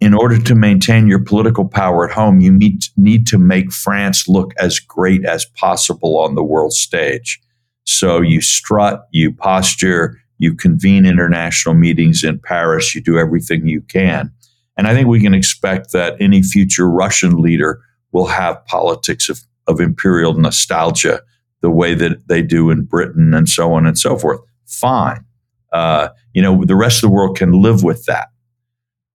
in 0.00 0.14
order 0.14 0.38
to 0.38 0.54
maintain 0.54 1.06
your 1.06 1.22
political 1.22 1.66
power 1.66 2.08
at 2.08 2.14
home, 2.14 2.40
you 2.40 2.52
need, 2.52 2.82
need 2.96 3.26
to 3.28 3.38
make 3.38 3.72
France 3.72 4.28
look 4.28 4.52
as 4.58 4.78
great 4.78 5.24
as 5.24 5.46
possible 5.56 6.18
on 6.18 6.34
the 6.34 6.42
world 6.42 6.72
stage. 6.72 7.40
So 7.84 8.20
you 8.20 8.40
strut, 8.40 9.06
you 9.12 9.32
posture, 9.32 10.18
you 10.38 10.54
convene 10.54 11.06
international 11.06 11.74
meetings 11.74 12.24
in 12.24 12.38
Paris, 12.38 12.94
you 12.94 13.00
do 13.00 13.18
everything 13.18 13.66
you 13.66 13.82
can. 13.82 14.32
And 14.76 14.88
I 14.88 14.94
think 14.94 15.06
we 15.06 15.20
can 15.20 15.34
expect 15.34 15.92
that 15.92 16.16
any 16.20 16.42
future 16.42 16.88
Russian 16.90 17.40
leader 17.40 17.80
will 18.12 18.26
have 18.26 18.64
politics 18.66 19.28
of, 19.28 19.40
of 19.66 19.80
imperial 19.80 20.34
nostalgia 20.34 21.20
the 21.60 21.70
way 21.70 21.94
that 21.94 22.28
they 22.28 22.42
do 22.42 22.70
in 22.70 22.84
Britain 22.84 23.32
and 23.32 23.48
so 23.48 23.72
on 23.72 23.86
and 23.86 23.98
so 23.98 24.18
forth. 24.18 24.40
Fine. 24.66 25.24
Uh, 25.72 26.08
you 26.32 26.42
know, 26.42 26.64
the 26.64 26.76
rest 26.76 26.98
of 26.98 27.08
the 27.08 27.14
world 27.14 27.36
can 27.36 27.52
live 27.52 27.82
with 27.82 28.04
that. 28.04 28.28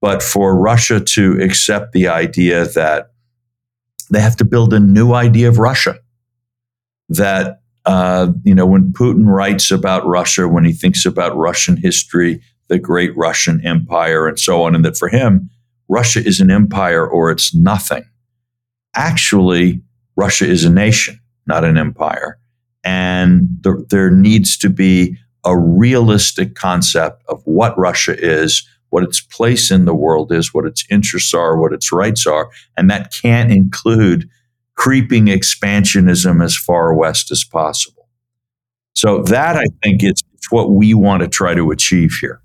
But 0.02 0.24
for 0.24 0.58
Russia 0.58 1.00
to 1.00 1.42
accept 1.42 1.92
the 1.92 2.08
idea 2.08 2.66
that 2.66 3.12
they 4.10 4.22
have 4.22 4.38
to 4.38 4.46
build 4.46 4.74
a 4.74 4.80
new 4.80 5.14
idea 5.14 5.50
of 5.50 5.60
Russia, 5.60 6.00
that, 7.10 7.62
uh, 7.86 8.32
you 8.44 8.56
know, 8.56 8.66
when 8.66 8.94
Putin 8.94 9.26
writes 9.26 9.72
about 9.72 10.06
Russia, 10.06 10.48
when 10.48 10.66
he 10.66 10.72
thinks 10.72 11.06
about 11.06 11.36
Russian 11.36 11.78
history, 11.78 12.42
the 12.70 12.80
great 12.80 13.16
Russian 13.18 13.66
Empire, 13.66 14.28
and 14.28 14.40
so 14.40 14.64
on, 14.64 14.76
and 14.76 14.86
that 14.86 14.98
for 14.98 15.10
him, 15.10 15.50
Russia 15.90 16.24
is 16.24 16.40
an 16.40 16.52
empire 16.52 17.06
or 17.06 17.32
it's 17.32 17.54
nothing. 17.54 18.04
Actually, 18.96 19.82
Russia 20.16 20.46
is 20.46 20.64
a 20.64 20.70
nation, 20.70 21.20
not 21.48 21.64
an 21.64 21.78
empire. 21.78 22.40
And 22.84 23.50
th- 23.64 23.88
there 23.90 24.12
needs 24.12 24.58
to 24.58 24.70
be 24.70 25.18
a 25.44 25.58
realistic 25.58 26.56
concept 26.56 27.24
of 27.28 27.42
what 27.46 27.78
Russia 27.78 28.16
is, 28.18 28.68
what 28.90 29.04
its 29.04 29.22
place 29.22 29.72
in 29.72 29.86
the 29.86 29.94
world 29.94 30.32
is, 30.32 30.54
what 30.54 30.66
its 30.66 30.84
interests 30.90 31.34
are, 31.34 31.58
what 31.58 31.74
its 31.74 31.92
rights 31.92 32.26
are. 32.26 32.50
And 32.78 32.90
that 32.90 33.14
can't 33.14 33.52
include 33.52 34.30
creeping 34.76 35.26
expansionism 35.26 36.44
as 36.44 36.56
far 36.56 36.94
west 36.94 37.32
as 37.32 37.44
possible. 37.44 38.08
So 38.96 39.24
that 39.24 39.56
I 39.56 39.66
think 39.84 40.04
is 40.04 40.24
what 40.50 40.72
we 40.72 40.94
want 40.94 41.22
to 41.22 41.28
try 41.28 41.54
to 41.54 41.72
achieve 41.72 42.18
here. 42.20 42.42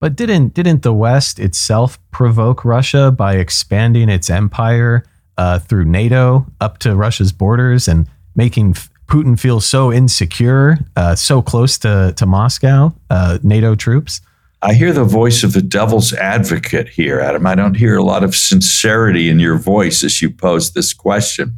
But 0.00 0.16
didn't 0.16 0.52
didn't 0.54 0.82
the 0.82 0.92
West 0.92 1.38
itself 1.38 1.98
provoke 2.10 2.64
Russia 2.64 3.12
by 3.12 3.36
expanding 3.36 4.08
its 4.08 4.30
empire 4.30 5.04
uh, 5.38 5.60
through 5.60 5.84
NATO 5.84 6.46
up 6.60 6.78
to 6.78 6.96
Russia's 6.96 7.32
borders 7.32 7.86
and 7.86 8.08
making 8.34 8.74
Putin 9.06 9.38
feel 9.38 9.60
so 9.60 9.92
insecure, 9.92 10.78
uh, 10.96 11.14
so 11.14 11.40
close 11.40 11.78
to 11.78 12.12
to 12.16 12.26
Moscow, 12.26 12.92
uh, 13.10 13.38
NATO 13.42 13.74
troops? 13.74 14.20
I 14.64 14.74
hear 14.74 14.92
the 14.92 15.04
voice 15.04 15.42
of 15.42 15.54
the 15.54 15.62
devil's 15.62 16.12
advocate 16.12 16.88
here, 16.88 17.18
Adam. 17.18 17.46
I 17.46 17.56
don't 17.56 17.74
hear 17.74 17.96
a 17.96 18.04
lot 18.04 18.22
of 18.22 18.36
sincerity 18.36 19.28
in 19.28 19.40
your 19.40 19.58
voice 19.58 20.04
as 20.04 20.22
you 20.22 20.30
pose 20.30 20.72
this 20.72 20.94
question. 20.94 21.56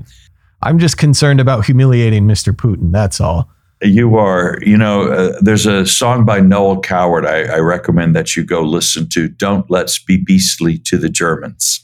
I'm 0.62 0.78
just 0.78 0.96
concerned 0.96 1.38
about 1.38 1.66
humiliating 1.66 2.26
Mr. 2.26 2.56
Putin. 2.56 2.92
That's 2.92 3.20
all. 3.20 3.50
You 3.82 4.16
are, 4.16 4.58
you 4.62 4.78
know, 4.78 5.12
uh, 5.12 5.38
there's 5.42 5.66
a 5.66 5.84
song 5.84 6.24
by 6.24 6.40
Noel 6.40 6.80
Coward 6.80 7.26
I, 7.26 7.42
I, 7.42 7.58
recommend 7.58 8.16
that 8.16 8.34
you 8.34 8.42
go 8.42 8.62
listen 8.62 9.10
to. 9.10 9.28
Don't 9.28 9.70
let's 9.70 9.98
be 9.98 10.16
beastly 10.16 10.78
to 10.78 10.96
the 10.96 11.10
Germans. 11.10 11.80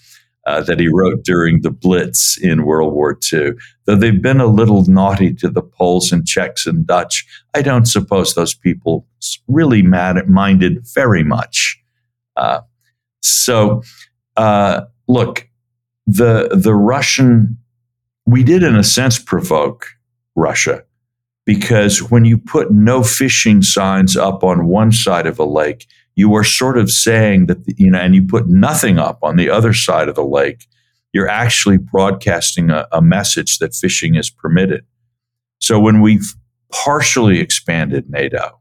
Uh, 0.46 0.62
that 0.62 0.80
he 0.80 0.88
wrote 0.88 1.22
during 1.24 1.62
the 1.62 1.70
Blitz 1.70 2.38
in 2.38 2.64
World 2.64 2.92
War 2.92 3.18
II. 3.32 3.52
Though 3.84 3.96
they've 3.96 4.22
been 4.22 4.40
a 4.40 4.46
little 4.46 4.84
naughty 4.86 5.34
to 5.34 5.48
the 5.48 5.62
Poles 5.62 6.12
and 6.12 6.26
Czechs 6.26 6.66
and 6.66 6.86
Dutch, 6.86 7.26
I 7.54 7.62
don't 7.62 7.86
suppose 7.86 8.34
those 8.34 8.54
people 8.54 9.06
really 9.48 9.82
mad, 9.82 10.28
minded 10.28 10.86
very 10.94 11.22
much. 11.22 11.78
Uh, 12.36 12.60
so, 13.22 13.82
uh, 14.36 14.82
look, 15.08 15.48
the 16.06 16.48
the 16.52 16.74
Russian, 16.74 17.58
we 18.26 18.42
did 18.42 18.62
in 18.62 18.76
a 18.76 18.84
sense 18.84 19.18
provoke 19.18 19.86
Russia 20.34 20.82
because 21.44 22.10
when 22.10 22.24
you 22.24 22.38
put 22.38 22.70
no 22.70 23.02
fishing 23.02 23.62
signs 23.62 24.16
up 24.16 24.42
on 24.44 24.66
one 24.66 24.92
side 24.92 25.26
of 25.26 25.38
a 25.38 25.44
lake, 25.44 25.86
you 26.14 26.34
are 26.34 26.44
sort 26.44 26.76
of 26.76 26.90
saying 26.90 27.46
that, 27.46 27.58
you 27.66 27.90
know, 27.90 27.98
and 27.98 28.14
you 28.14 28.22
put 28.22 28.48
nothing 28.48 28.98
up 28.98 29.18
on 29.22 29.36
the 29.36 29.50
other 29.50 29.72
side 29.72 30.08
of 30.08 30.14
the 30.14 30.24
lake, 30.24 30.66
you're 31.12 31.28
actually 31.28 31.78
broadcasting 31.78 32.70
a, 32.70 32.86
a 32.92 33.02
message 33.02 33.58
that 33.58 33.74
fishing 33.74 34.14
is 34.14 34.30
permitted. 34.30 34.84
So 35.58 35.78
when 35.78 36.00
we've 36.00 36.34
partially 36.72 37.40
expanded 37.40 38.08
NATO, 38.10 38.58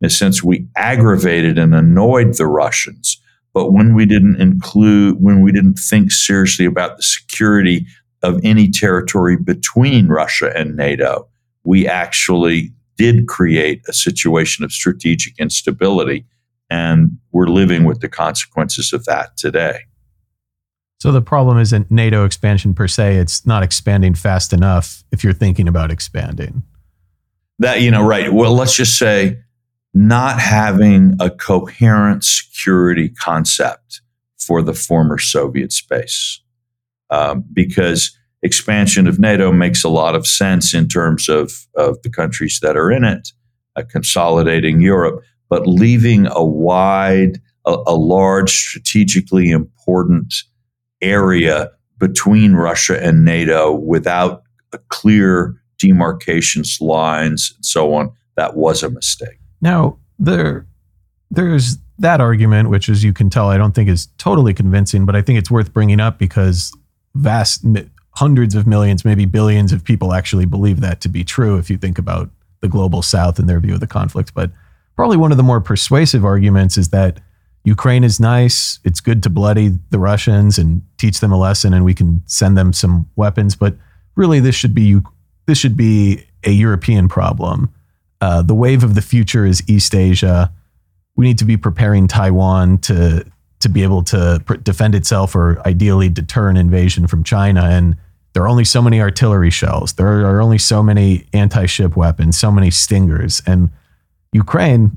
in 0.00 0.06
a 0.06 0.10
sense, 0.10 0.42
we 0.42 0.66
aggravated 0.76 1.58
and 1.58 1.74
annoyed 1.74 2.34
the 2.34 2.46
Russians. 2.46 3.20
But 3.54 3.72
when 3.72 3.94
we 3.94 4.04
didn't 4.04 4.40
include, 4.40 5.16
when 5.20 5.40
we 5.40 5.52
didn't 5.52 5.78
think 5.78 6.12
seriously 6.12 6.66
about 6.66 6.98
the 6.98 7.02
security 7.02 7.86
of 8.22 8.38
any 8.42 8.70
territory 8.70 9.36
between 9.36 10.08
Russia 10.08 10.52
and 10.54 10.76
NATO, 10.76 11.28
we 11.64 11.88
actually 11.88 12.72
did 12.96 13.26
create 13.26 13.82
a 13.88 13.92
situation 13.92 14.64
of 14.64 14.72
strategic 14.72 15.38
instability 15.38 16.26
and 16.70 17.18
we're 17.32 17.48
living 17.48 17.84
with 17.84 18.00
the 18.00 18.08
consequences 18.08 18.92
of 18.92 19.04
that 19.04 19.36
today. 19.36 19.80
So 20.98 21.12
the 21.12 21.22
problem 21.22 21.58
isn't 21.58 21.90
NATO 21.90 22.24
expansion 22.24 22.74
per 22.74 22.88
se, 22.88 23.16
it's 23.16 23.46
not 23.46 23.62
expanding 23.62 24.14
fast 24.14 24.52
enough 24.52 25.04
if 25.12 25.22
you're 25.22 25.32
thinking 25.32 25.68
about 25.68 25.90
expanding. 25.90 26.62
That, 27.58 27.80
you 27.80 27.90
know, 27.90 28.02
right. 28.02 28.32
Well, 28.32 28.54
let's 28.54 28.76
just 28.76 28.98
say 28.98 29.38
not 29.94 30.38
having 30.38 31.16
a 31.20 31.30
coherent 31.30 32.24
security 32.24 33.08
concept 33.08 34.02
for 34.38 34.62
the 34.62 34.74
former 34.74 35.18
Soviet 35.18 35.72
space. 35.72 36.42
Um, 37.08 37.44
because 37.52 38.16
expansion 38.42 39.06
of 39.06 39.18
NATO 39.18 39.52
makes 39.52 39.84
a 39.84 39.88
lot 39.88 40.14
of 40.14 40.26
sense 40.26 40.74
in 40.74 40.88
terms 40.88 41.28
of, 41.28 41.52
of 41.76 42.00
the 42.02 42.10
countries 42.10 42.58
that 42.62 42.76
are 42.76 42.90
in 42.90 43.04
it, 43.04 43.28
uh, 43.76 43.82
consolidating 43.90 44.80
Europe 44.80 45.22
but 45.48 45.66
leaving 45.66 46.26
a 46.26 46.44
wide, 46.44 47.40
a, 47.64 47.76
a 47.86 47.94
large, 47.94 48.50
strategically 48.50 49.50
important 49.50 50.34
area 51.00 51.70
between 51.98 52.54
Russia 52.54 53.02
and 53.02 53.24
NATO 53.24 53.72
without 53.72 54.42
clear 54.88 55.54
demarcations 55.78 56.80
lines 56.80 57.52
and 57.54 57.64
so 57.64 57.94
on, 57.94 58.12
that 58.36 58.56
was 58.56 58.82
a 58.82 58.90
mistake. 58.90 59.38
Now, 59.60 59.98
there, 60.18 60.66
there's 61.30 61.78
that 61.98 62.20
argument, 62.20 62.68
which, 62.68 62.88
as 62.88 63.02
you 63.02 63.12
can 63.12 63.30
tell, 63.30 63.48
I 63.48 63.56
don't 63.56 63.74
think 63.74 63.88
is 63.88 64.08
totally 64.18 64.52
convincing, 64.52 65.06
but 65.06 65.16
I 65.16 65.22
think 65.22 65.38
it's 65.38 65.50
worth 65.50 65.72
bringing 65.72 66.00
up 66.00 66.18
because 66.18 66.76
vast 67.14 67.64
hundreds 68.10 68.54
of 68.54 68.66
millions, 68.66 69.04
maybe 69.04 69.24
billions 69.24 69.72
of 69.72 69.84
people 69.84 70.12
actually 70.12 70.46
believe 70.46 70.80
that 70.80 71.00
to 71.02 71.08
be 71.08 71.24
true 71.24 71.58
if 71.58 71.70
you 71.70 71.76
think 71.78 71.98
about 71.98 72.30
the 72.60 72.68
global 72.68 73.02
south 73.02 73.38
and 73.38 73.48
their 73.48 73.60
view 73.60 73.74
of 73.74 73.80
the 73.80 73.86
conflict. 73.86 74.34
But 74.34 74.50
probably 74.96 75.16
one 75.16 75.30
of 75.30 75.36
the 75.36 75.42
more 75.42 75.60
persuasive 75.60 76.24
arguments 76.24 76.76
is 76.76 76.88
that 76.88 77.20
Ukraine 77.64 78.04
is 78.04 78.18
nice. 78.18 78.78
It's 78.84 79.00
good 79.00 79.22
to 79.24 79.30
bloody 79.30 79.72
the 79.90 79.98
Russians 79.98 80.56
and 80.58 80.82
teach 80.98 81.20
them 81.20 81.32
a 81.32 81.38
lesson, 81.38 81.74
and 81.74 81.84
we 81.84 81.94
can 81.94 82.22
send 82.26 82.56
them 82.56 82.72
some 82.72 83.08
weapons. 83.16 83.56
But 83.56 83.76
really, 84.14 84.40
this 84.40 84.54
should 84.54 84.74
be 84.74 85.00
this 85.46 85.58
should 85.58 85.76
be 85.76 86.24
a 86.44 86.50
European 86.50 87.08
problem. 87.08 87.72
Uh, 88.20 88.42
the 88.42 88.54
wave 88.54 88.82
of 88.82 88.94
the 88.94 89.02
future 89.02 89.44
is 89.44 89.62
East 89.68 89.94
Asia. 89.94 90.52
We 91.16 91.26
need 91.26 91.38
to 91.38 91.44
be 91.44 91.56
preparing 91.56 92.08
Taiwan 92.08 92.78
to 92.78 93.24
to 93.60 93.68
be 93.68 93.82
able 93.82 94.04
to 94.04 94.40
pr- 94.44 94.54
defend 94.56 94.94
itself, 94.94 95.34
or 95.34 95.60
ideally 95.66 96.08
deter 96.08 96.48
an 96.48 96.56
invasion 96.56 97.06
from 97.06 97.24
China. 97.24 97.62
And 97.64 97.96
there 98.32 98.44
are 98.44 98.48
only 98.48 98.64
so 98.64 98.80
many 98.80 99.00
artillery 99.00 99.50
shells. 99.50 99.94
There 99.94 100.24
are 100.26 100.40
only 100.40 100.58
so 100.58 100.82
many 100.82 101.26
anti-ship 101.32 101.96
weapons, 101.96 102.38
so 102.38 102.52
many 102.52 102.70
stingers, 102.70 103.42
and 103.46 103.70
Ukraine, 104.36 104.96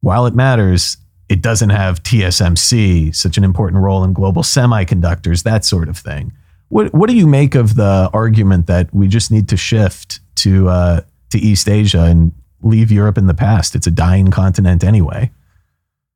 while 0.00 0.26
it 0.26 0.34
matters, 0.34 0.96
it 1.28 1.42
doesn't 1.42 1.70
have 1.70 2.02
TSMC, 2.02 3.14
such 3.14 3.36
an 3.36 3.44
important 3.44 3.82
role 3.82 4.02
in 4.04 4.12
global 4.12 4.42
semiconductors, 4.42 5.42
that 5.42 5.64
sort 5.64 5.88
of 5.88 5.98
thing. 5.98 6.32
What 6.68 6.92
what 6.94 7.08
do 7.08 7.16
you 7.16 7.26
make 7.26 7.54
of 7.54 7.76
the 7.76 8.10
argument 8.12 8.66
that 8.66 8.92
we 8.94 9.08
just 9.08 9.30
need 9.30 9.48
to 9.48 9.56
shift 9.56 10.20
to 10.36 10.68
uh, 10.68 11.00
to 11.30 11.38
East 11.38 11.68
Asia 11.68 12.04
and 12.04 12.32
leave 12.62 12.90
Europe 12.90 13.18
in 13.18 13.26
the 13.26 13.34
past? 13.34 13.74
It's 13.74 13.86
a 13.86 13.90
dying 13.90 14.30
continent 14.30 14.84
anyway. 14.84 15.30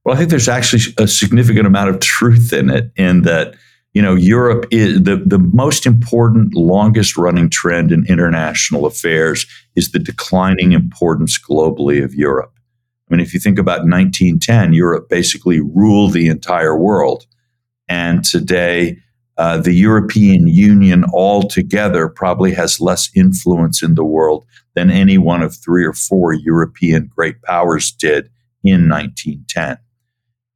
Well, 0.05 0.15
I 0.15 0.19
think 0.19 0.31
there's 0.31 0.49
actually 0.49 0.95
a 0.99 1.07
significant 1.07 1.67
amount 1.67 1.91
of 1.91 2.01
truth 2.01 2.53
in 2.53 2.71
it, 2.71 2.91
in 2.97 3.23
that 3.23 3.55
you 3.93 4.01
know 4.01 4.15
Europe 4.15 4.67
is 4.71 5.03
the 5.03 5.17
the 5.17 5.39
most 5.39 5.87
important, 5.87 6.55
longest 6.55 7.17
running 7.17 7.51
trend 7.51 7.93
in 7.93 8.07
international 8.07 8.87
affairs 8.87 9.47
is 9.77 9.93
the 9.93 9.99
declining 9.99 10.73
importance 10.73 11.39
globally 11.39 12.03
of 12.03 12.15
Europe. 12.15 12.53
I 13.11 13.15
mean, 13.15 13.21
if 13.21 13.35
you 13.35 13.41
think 13.41 13.59
about 13.59 13.81
1910, 13.81 14.73
Europe 14.73 15.09
basically 15.11 15.61
ruled 15.61 16.15
the 16.15 16.29
entire 16.29 16.77
world. 16.77 17.27
And 17.87 18.25
today, 18.25 18.97
uh, 19.37 19.59
the 19.59 19.75
European 19.75 20.49
Union 20.49 21.05
altogether 21.13 22.09
probably 22.09 22.55
has 22.55 22.81
less 22.81 23.11
influence 23.15 23.83
in 23.83 23.97
the 23.97 24.05
world 24.05 24.47
than 24.75 24.91
any 24.91 25.19
one 25.19 25.43
of 25.43 25.55
three 25.55 25.85
or 25.85 25.93
four 25.93 26.33
European 26.33 27.11
great 27.15 27.43
powers 27.43 27.93
did 27.93 28.31
in 28.65 28.89
1910. 28.89 29.79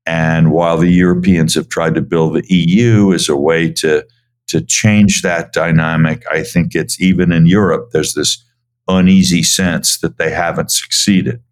And 0.07 0.53
while 0.53 0.79
the 0.79 0.91
Europeans 0.91 1.55
have 1.55 1.69
tried 1.69 1.95
to 1.97 2.01
build 2.01 2.35
the 2.35 2.55
EU 2.55 3.13
as 3.13 3.29
a 3.29 3.37
way 3.37 3.73
to, 3.73 4.07
to 4.47 4.61
change 4.61 5.23
that 5.23 5.53
dynamic, 5.53 6.23
I 6.31 6.43
think 6.45 6.75
it's 6.75 7.01
even 7.01 7.33
in 7.33 7.47
Europe, 7.47 7.91
there's 7.93 8.15
this 8.15 8.43
uneasy 8.89 9.43
sense 9.43 9.99
that 9.99 10.17
they 10.17 10.31
haven't 10.31 10.71
succeeded. 10.71 11.43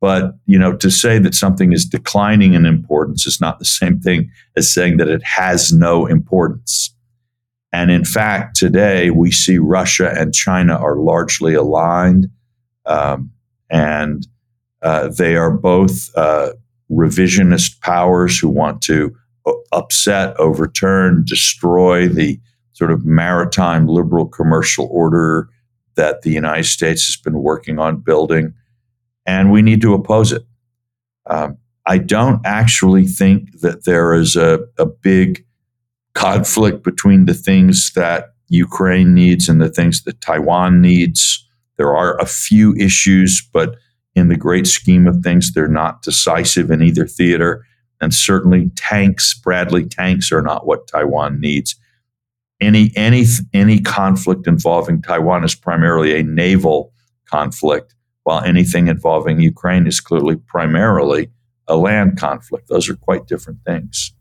But, 0.00 0.32
you 0.46 0.58
know, 0.58 0.74
to 0.76 0.90
say 0.90 1.18
that 1.18 1.34
something 1.34 1.72
is 1.72 1.84
declining 1.84 2.54
in 2.54 2.66
importance 2.66 3.26
is 3.26 3.40
not 3.40 3.58
the 3.58 3.64
same 3.64 4.00
thing 4.00 4.30
as 4.56 4.72
saying 4.72 4.96
that 4.96 5.08
it 5.08 5.22
has 5.22 5.72
no 5.72 6.06
importance. 6.06 6.92
And 7.72 7.90
in 7.90 8.04
fact, 8.04 8.56
today 8.56 9.10
we 9.10 9.30
see 9.30 9.58
Russia 9.58 10.12
and 10.16 10.34
China 10.34 10.76
are 10.76 10.96
largely 10.96 11.54
aligned. 11.54 12.28
Um, 12.84 13.30
and 13.70 14.26
uh, 14.82 15.08
they 15.08 15.36
are 15.36 15.52
both 15.52 16.10
uh, 16.16 16.50
revisionist 16.92 17.80
powers 17.80 18.38
who 18.38 18.48
want 18.48 18.82
to 18.82 19.14
uh, 19.46 19.52
upset, 19.72 20.38
overturn, 20.38 21.24
destroy 21.26 22.08
the 22.08 22.38
sort 22.72 22.90
of 22.90 23.04
maritime 23.04 23.86
liberal 23.86 24.26
commercial 24.26 24.88
order 24.90 25.48
that 25.94 26.22
the 26.22 26.30
United 26.30 26.64
States 26.64 27.06
has 27.06 27.16
been 27.16 27.42
working 27.42 27.78
on 27.78 27.96
building, 27.98 28.54
and 29.26 29.52
we 29.52 29.62
need 29.62 29.80
to 29.82 29.94
oppose 29.94 30.32
it. 30.32 30.42
Um, 31.26 31.58
I 31.86 31.98
don't 31.98 32.40
actually 32.44 33.06
think 33.06 33.60
that 33.60 33.84
there 33.84 34.14
is 34.14 34.36
a, 34.36 34.60
a 34.78 34.86
big 34.86 35.44
conflict 36.14 36.84
between 36.84 37.26
the 37.26 37.34
things 37.34 37.92
that 37.94 38.34
Ukraine 38.48 39.14
needs 39.14 39.48
and 39.48 39.60
the 39.60 39.70
things 39.70 40.02
that 40.04 40.20
Taiwan 40.20 40.80
needs. 40.80 41.46
There 41.78 41.96
are 41.96 42.18
a 42.18 42.26
few 42.26 42.74
issues, 42.76 43.46
but 43.52 43.76
in 44.14 44.28
the 44.28 44.36
great 44.36 44.66
scheme 44.66 45.06
of 45.06 45.22
things, 45.22 45.52
they're 45.52 45.68
not 45.68 46.02
decisive 46.02 46.70
in 46.70 46.82
either 46.82 47.06
theater. 47.06 47.64
And 48.00 48.12
certainly, 48.12 48.70
tanks, 48.76 49.32
Bradley 49.34 49.86
tanks, 49.86 50.32
are 50.32 50.42
not 50.42 50.66
what 50.66 50.86
Taiwan 50.86 51.40
needs 51.40 51.76
any 52.62 52.92
any 52.96 53.24
any 53.52 53.80
conflict 53.80 54.46
involving 54.46 55.02
Taiwan 55.02 55.44
is 55.44 55.54
primarily 55.54 56.18
a 56.18 56.22
naval 56.22 56.92
conflict, 57.26 57.94
while 58.22 58.42
anything 58.42 58.86
involving 58.88 59.40
Ukraine 59.40 59.86
is 59.86 60.00
clearly 60.00 60.36
primarily 60.36 61.30
a 61.66 61.76
land 61.76 62.18
conflict. 62.18 62.68
Those 62.68 62.88
are 62.88 62.94
quite 62.94 63.26
different 63.26 63.58
things. 63.66 64.12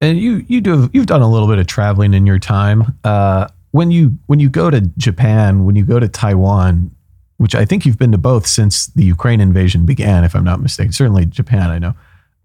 And 0.00 0.18
you 0.18 0.44
you 0.48 0.60
do 0.60 0.90
you've 0.92 1.06
done 1.06 1.22
a 1.22 1.30
little 1.30 1.48
bit 1.48 1.58
of 1.58 1.66
traveling 1.66 2.12
in 2.12 2.26
your 2.26 2.40
time. 2.40 2.98
Uh, 3.04 3.46
when 3.70 3.90
you 3.90 4.18
when 4.26 4.40
you 4.40 4.50
go 4.50 4.68
to 4.68 4.80
Japan, 4.98 5.64
when 5.64 5.76
you 5.76 5.84
go 5.84 6.00
to 6.00 6.08
Taiwan, 6.08 6.90
which 7.36 7.54
I 7.54 7.64
think 7.64 7.84
you've 7.84 7.98
been 7.98 8.12
to 8.12 8.18
both 8.18 8.46
since 8.46 8.86
the 8.86 9.04
Ukraine 9.04 9.40
invasion 9.40 9.86
began, 9.86 10.24
if 10.24 10.34
I'm 10.34 10.44
not 10.44 10.60
mistaken. 10.60 10.92
Certainly 10.92 11.26
Japan, 11.26 11.70
I 11.70 11.78
know. 11.78 11.94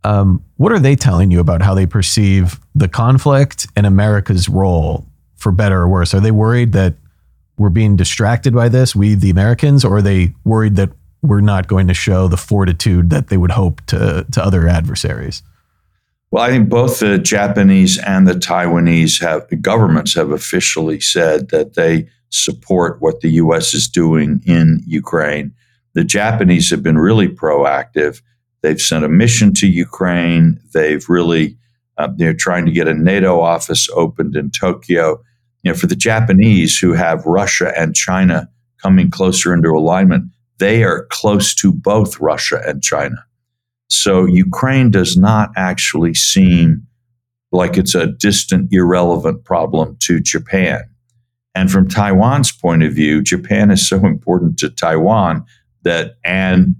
Um, 0.03 0.43
what 0.57 0.71
are 0.71 0.79
they 0.79 0.95
telling 0.95 1.29
you 1.29 1.39
about 1.39 1.61
how 1.61 1.73
they 1.73 1.85
perceive 1.85 2.59
the 2.73 2.87
conflict 2.87 3.67
and 3.75 3.85
America's 3.85 4.47
role, 4.47 5.05
for 5.35 5.51
better 5.51 5.81
or 5.81 5.87
worse? 5.87 6.13
Are 6.13 6.19
they 6.19 6.31
worried 6.31 6.71
that 6.73 6.95
we're 7.57 7.69
being 7.69 7.97
distracted 7.97 8.53
by 8.53 8.69
this, 8.69 8.95
we 8.95 9.15
the 9.15 9.29
Americans, 9.29 9.83
or 9.83 9.97
are 9.97 10.01
they 10.01 10.33
worried 10.45 10.77
that 10.77 10.89
we're 11.21 11.41
not 11.41 11.67
going 11.67 11.87
to 11.87 11.93
show 11.93 12.29
the 12.29 12.37
fortitude 12.37 13.09
that 13.09 13.27
they 13.27 13.37
would 13.37 13.51
hope 13.51 13.85
to 13.87 14.25
to 14.31 14.43
other 14.43 14.67
adversaries? 14.67 15.43
Well, 16.31 16.43
I 16.43 16.49
think 16.49 16.69
both 16.69 16.99
the 16.99 17.17
Japanese 17.17 17.97
and 17.97 18.27
the 18.27 18.33
Taiwanese 18.33 19.19
have 19.21 19.61
governments 19.61 20.13
have 20.13 20.31
officially 20.31 20.99
said 20.99 21.49
that 21.49 21.73
they 21.73 22.07
support 22.29 23.01
what 23.01 23.21
the 23.21 23.29
U.S. 23.31 23.73
is 23.73 23.87
doing 23.87 24.41
in 24.45 24.81
Ukraine. 24.85 25.53
The 25.93 26.03
Japanese 26.03 26.69
have 26.69 26.83
been 26.83 26.97
really 26.97 27.27
proactive. 27.27 28.21
They've 28.61 28.79
sent 28.79 29.05
a 29.05 29.09
mission 29.09 29.53
to 29.55 29.67
Ukraine. 29.67 30.59
They've 30.73 31.07
really 31.09 31.57
uh, 31.97 32.07
they're 32.15 32.33
trying 32.33 32.65
to 32.65 32.71
get 32.71 32.87
a 32.87 32.93
NATO 32.93 33.41
office 33.41 33.89
opened 33.89 34.35
in 34.35 34.51
Tokyo. 34.51 35.21
You 35.63 35.71
know, 35.71 35.77
for 35.77 35.87
the 35.87 35.95
Japanese 35.95 36.77
who 36.77 36.93
have 36.93 37.25
Russia 37.25 37.73
and 37.77 37.93
China 37.93 38.49
coming 38.81 39.11
closer 39.11 39.53
into 39.53 39.69
alignment, 39.69 40.31
they 40.59 40.83
are 40.83 41.05
close 41.09 41.53
to 41.55 41.73
both 41.73 42.19
Russia 42.19 42.61
and 42.65 42.81
China. 42.81 43.25
So 43.89 44.25
Ukraine 44.25 44.91
does 44.91 45.17
not 45.17 45.49
actually 45.57 46.13
seem 46.13 46.85
like 47.51 47.77
it's 47.77 47.95
a 47.95 48.07
distant, 48.07 48.69
irrelevant 48.71 49.43
problem 49.43 49.97
to 50.01 50.19
Japan. 50.19 50.83
And 51.59 51.69
from 51.69 51.89
Taiwan's 51.89 52.53
point 52.53 52.83
of 52.83 52.93
view, 52.93 53.21
Japan 53.21 53.69
is 53.69 53.85
so 53.85 54.05
important 54.05 54.57
to 54.59 54.69
Taiwan 54.69 55.43
that, 55.83 56.15
and 56.23 56.73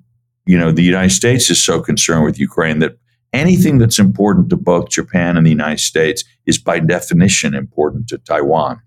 you 0.45 0.57
know, 0.57 0.71
the 0.71 0.83
United 0.83 1.09
States 1.09 1.49
is 1.49 1.61
so 1.61 1.81
concerned 1.81 2.23
with 2.23 2.39
Ukraine 2.39 2.79
that 2.79 2.97
anything 3.33 3.77
that's 3.77 3.99
important 3.99 4.49
to 4.51 4.55
both 4.55 4.89
Japan 4.89 5.35
and 5.35 5.45
the 5.45 5.49
United 5.51 5.81
States 5.81 6.23
is 6.45 6.57
by 6.57 6.79
definition 6.79 7.53
important 7.53 8.07
to 8.07 8.19
Taiwan. 8.19 8.81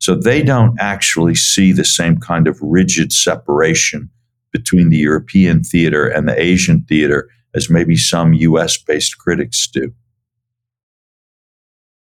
So 0.00 0.16
they 0.16 0.42
don't 0.42 0.76
actually 0.80 1.36
see 1.36 1.70
the 1.70 1.84
same 1.84 2.18
kind 2.18 2.48
of 2.48 2.58
rigid 2.60 3.12
separation 3.12 4.10
between 4.52 4.88
the 4.88 4.98
European 4.98 5.62
theater 5.62 6.08
and 6.08 6.28
the 6.28 6.36
Asian 6.36 6.82
theater 6.82 7.28
as 7.54 7.70
maybe 7.70 7.94
some 7.94 8.34
US 8.34 8.76
based 8.76 9.18
critics 9.18 9.68
do. 9.72 9.94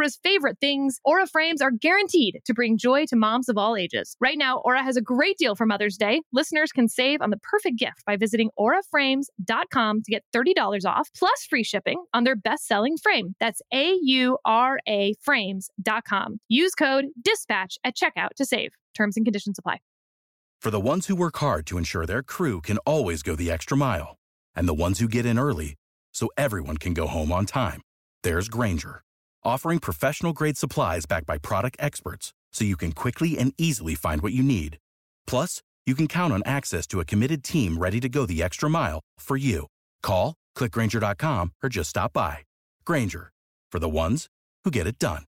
Oprah's 0.00 0.18
favorite 0.22 0.58
things, 0.60 1.00
Aura 1.04 1.26
frames 1.26 1.60
are 1.60 1.70
guaranteed 1.70 2.40
to 2.44 2.54
bring 2.54 2.78
joy 2.78 3.04
to 3.06 3.16
moms 3.16 3.48
of 3.48 3.58
all 3.58 3.76
ages. 3.76 4.16
Right 4.20 4.38
now, 4.38 4.58
Aura 4.58 4.82
has 4.82 4.96
a 4.96 5.02
great 5.02 5.36
deal 5.36 5.54
for 5.54 5.66
Mother's 5.66 5.96
Day. 5.96 6.22
Listeners 6.32 6.72
can 6.72 6.88
save 6.88 7.20
on 7.20 7.30
the 7.30 7.38
perfect 7.38 7.78
gift 7.78 8.04
by 8.06 8.16
visiting 8.16 8.50
auraframes.com 8.58 10.02
to 10.02 10.10
get 10.10 10.24
$30 10.34 10.84
off 10.86 11.10
plus 11.16 11.46
free 11.48 11.64
shipping 11.64 12.02
on 12.14 12.24
their 12.24 12.36
best-selling 12.36 12.96
frame. 12.96 13.34
That's 13.40 13.60
A 13.72 13.98
U 14.02 14.38
R 14.44 14.80
A 14.88 15.14
frames.com. 15.20 16.40
Use 16.48 16.74
code 16.74 17.06
DISPATCH 17.22 17.78
at 17.84 17.96
checkout 17.96 18.30
to 18.36 18.44
save. 18.44 18.72
Terms 18.96 19.16
and 19.16 19.26
conditions 19.26 19.58
apply. 19.58 19.78
For 20.60 20.70
the 20.70 20.80
ones 20.80 21.06
who 21.06 21.16
work 21.16 21.36
hard 21.38 21.66
to 21.66 21.78
ensure 21.78 22.06
their 22.06 22.22
crew 22.22 22.60
can 22.60 22.78
always 22.78 23.22
go 23.22 23.34
the 23.34 23.50
extra 23.50 23.76
mile, 23.76 24.16
and 24.54 24.68
the 24.68 24.74
ones 24.74 24.98
who 24.98 25.08
get 25.08 25.26
in 25.26 25.38
early 25.38 25.74
so 26.12 26.28
everyone 26.36 26.76
can 26.76 26.92
go 26.92 27.06
home 27.06 27.32
on 27.32 27.46
time, 27.46 27.80
there's 28.22 28.48
Grainger 28.48 29.02
offering 29.44 29.78
professional 29.78 30.32
grade 30.32 30.56
supplies 30.58 31.06
backed 31.06 31.26
by 31.26 31.38
product 31.38 31.76
experts 31.80 32.32
so 32.52 32.64
you 32.64 32.76
can 32.76 32.92
quickly 32.92 33.38
and 33.38 33.54
easily 33.56 33.94
find 33.94 34.22
what 34.22 34.32
you 34.32 34.42
need. 34.42 34.78
Plus, 35.26 35.62
you 35.86 35.94
can 35.94 36.06
count 36.06 36.32
on 36.32 36.42
access 36.44 36.86
to 36.86 37.00
a 37.00 37.04
committed 37.04 37.42
team 37.42 37.78
ready 37.78 38.00
to 38.00 38.08
go 38.08 38.26
the 38.26 38.42
extra 38.42 38.68
mile 38.68 39.00
for 39.18 39.36
you. 39.36 39.66
Call, 40.02 40.34
clickgrainger.com, 40.56 41.52
or 41.62 41.68
just 41.68 41.90
stop 41.90 42.12
by. 42.12 42.38
Grainger, 42.84 43.32
for 43.72 43.78
the 43.78 43.88
ones 43.88 44.26
who 44.64 44.70
get 44.70 44.86
it 44.86 44.98
done. 44.98 45.24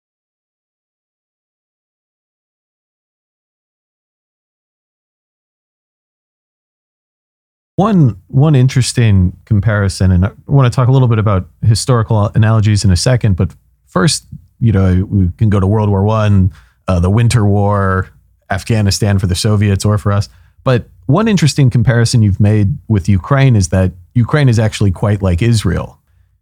One 7.77 8.21
one 8.29 8.55
interesting 8.55 9.35
comparison, 9.47 10.13
and 10.13 10.27
I 10.27 10.31
want 10.47 10.71
to 10.71 10.77
talk 10.77 10.89
a 10.89 10.93
little 10.93 11.09
bit 11.09 11.19
about 11.19 11.49
historical 11.63 12.31
analogies 12.35 12.85
in 12.85 12.91
a 12.91 12.97
second, 12.97 13.37
but 13.37 13.55
first, 13.93 14.25
you 14.59 14.73
know, 14.73 15.07
we 15.09 15.31
can 15.37 15.51
go 15.51 15.61
to 15.61 15.67
World 15.67 15.91
War 15.91 16.03
One, 16.03 16.53
uh, 16.89 16.99
the 16.99 17.11
Winter 17.11 17.45
War, 17.45 18.09
Afghanistan 18.51 19.19
for 19.19 19.27
the 19.27 19.35
Soviets 19.35 19.85
or 19.85 19.99
for 19.99 20.13
us. 20.13 20.29
But 20.65 20.89
one 21.07 21.29
interesting 21.29 21.69
comparison 21.71 22.23
you've 22.23 22.41
made 22.41 22.79
with 22.89 23.09
Ukraine 23.09 23.55
is 23.55 23.69
that 23.69 23.93
Ukraine 24.15 24.49
is 24.49 24.59
actually 24.59 24.93
quite 24.93 25.21
like 25.21 25.43
Israel. 25.43 25.99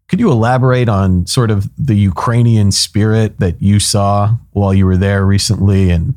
Could 0.09 0.21
you 0.21 0.31
elaborate 0.31 0.89
on 0.89 1.27
sort 1.27 1.51
of 1.51 1.69
the 1.79 1.95
Ukrainian 1.95 2.73
spirit 2.73 3.39
that 3.39 3.61
you 3.63 3.79
saw 3.81 4.37
while 4.53 4.75
you 4.75 4.85
were 4.87 4.97
there 4.97 5.25
recently 5.25 5.91
and 5.91 6.15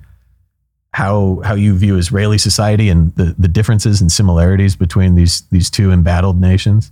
how 0.94 1.42
how 1.44 1.56
you 1.56 1.76
view 1.76 1.98
Israeli 1.98 2.38
society 2.38 2.90
and 2.90 3.16
the, 3.16 3.36
the 3.38 3.48
differences 3.48 4.02
and 4.02 4.12
similarities 4.12 4.76
between 4.76 5.16
these 5.16 5.42
these 5.52 5.70
two 5.70 5.92
embattled 5.92 6.40
nations? 6.40 6.92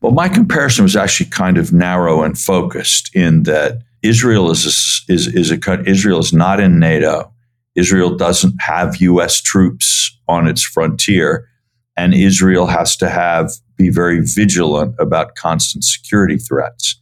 Well, 0.00 0.12
my 0.12 0.28
comparison 0.28 0.84
was 0.84 0.96
actually 0.96 1.30
kind 1.30 1.58
of 1.58 1.72
narrow 1.72 2.22
and 2.22 2.38
focused 2.38 3.14
in 3.14 3.42
that 3.44 3.82
Israel 4.02 4.50
is 4.50 4.64
a, 4.64 5.12
is 5.12 5.26
is 5.26 5.50
a 5.50 5.88
Israel 5.88 6.20
is 6.20 6.32
not 6.32 6.60
in 6.60 6.78
NATO. 6.78 7.32
Israel 7.74 8.16
doesn't 8.16 8.60
have 8.60 8.96
U.S. 8.96 9.40
troops 9.40 10.16
on 10.28 10.46
its 10.46 10.62
frontier, 10.62 11.48
and 11.96 12.14
Israel 12.14 12.66
has 12.66 12.96
to 12.98 13.08
have 13.08 13.50
be 13.76 13.88
very 13.88 14.20
vigilant 14.20 14.94
about 14.98 15.36
constant 15.36 15.84
security 15.84 16.36
threats. 16.36 17.00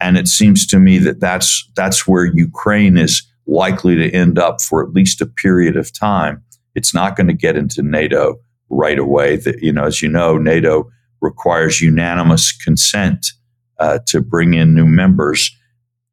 And 0.00 0.18
it 0.18 0.28
seems 0.28 0.66
to 0.68 0.78
me 0.78 0.98
that 0.98 1.20
that's 1.20 1.66
that's 1.74 2.06
where 2.06 2.24
Ukraine 2.24 2.98
is 2.98 3.22
likely 3.46 3.94
to 3.96 4.10
end 4.10 4.38
up 4.38 4.60
for 4.60 4.82
at 4.82 4.92
least 4.92 5.20
a 5.20 5.26
period 5.26 5.76
of 5.76 5.96
time. 5.96 6.42
It's 6.74 6.92
not 6.92 7.16
going 7.16 7.28
to 7.28 7.32
get 7.32 7.56
into 7.56 7.82
NATO 7.82 8.36
right 8.68 8.98
away. 8.98 9.36
That 9.36 9.62
you 9.62 9.72
know, 9.72 9.84
as 9.84 10.02
you 10.02 10.08
know, 10.08 10.36
NATO 10.36 10.90
requires 11.20 11.80
unanimous 11.80 12.52
consent 12.52 13.32
uh, 13.78 13.98
to 14.06 14.20
bring 14.20 14.54
in 14.54 14.74
new 14.74 14.86
members. 14.86 15.50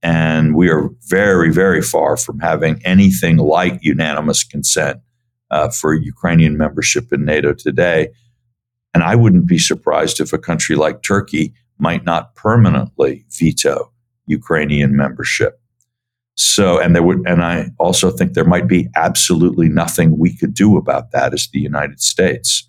And 0.01 0.55
we 0.55 0.69
are 0.69 0.89
very, 1.07 1.51
very 1.51 1.81
far 1.81 2.17
from 2.17 2.39
having 2.39 2.81
anything 2.83 3.37
like 3.37 3.79
unanimous 3.81 4.43
consent 4.43 4.99
uh, 5.49 5.69
for 5.69 5.93
Ukrainian 5.93 6.57
membership 6.57 7.13
in 7.13 7.23
NATO 7.25 7.53
today. 7.53 8.09
And 8.93 9.03
I 9.03 9.15
wouldn't 9.15 9.47
be 9.47 9.59
surprised 9.59 10.19
if 10.19 10.33
a 10.33 10.37
country 10.37 10.75
like 10.75 11.03
Turkey 11.03 11.53
might 11.77 12.03
not 12.03 12.35
permanently 12.35 13.25
veto 13.29 13.91
Ukrainian 14.27 14.95
membership. 14.95 15.59
So, 16.35 16.79
and 16.79 16.95
there 16.95 17.03
would, 17.03 17.27
and 17.27 17.43
I 17.43 17.69
also 17.79 18.09
think 18.09 18.33
there 18.33 18.43
might 18.43 18.67
be 18.67 18.89
absolutely 18.95 19.69
nothing 19.69 20.17
we 20.17 20.35
could 20.35 20.53
do 20.53 20.77
about 20.77 21.11
that 21.11 21.33
as 21.33 21.47
the 21.47 21.59
United 21.59 22.01
States. 22.01 22.67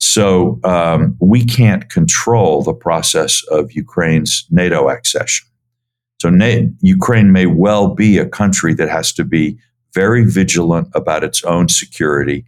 So 0.00 0.58
um, 0.64 1.16
we 1.20 1.44
can't 1.44 1.88
control 1.90 2.62
the 2.62 2.72
process 2.74 3.42
of 3.50 3.72
Ukraine's 3.72 4.46
NATO 4.50 4.88
accession. 4.88 5.46
So 6.20 6.30
Na- 6.30 6.68
Ukraine 6.80 7.32
may 7.32 7.46
well 7.46 7.94
be 7.94 8.18
a 8.18 8.26
country 8.26 8.74
that 8.74 8.88
has 8.88 9.12
to 9.14 9.24
be 9.24 9.58
very 9.94 10.24
vigilant 10.24 10.88
about 10.94 11.24
its 11.24 11.42
own 11.44 11.68
security, 11.68 12.44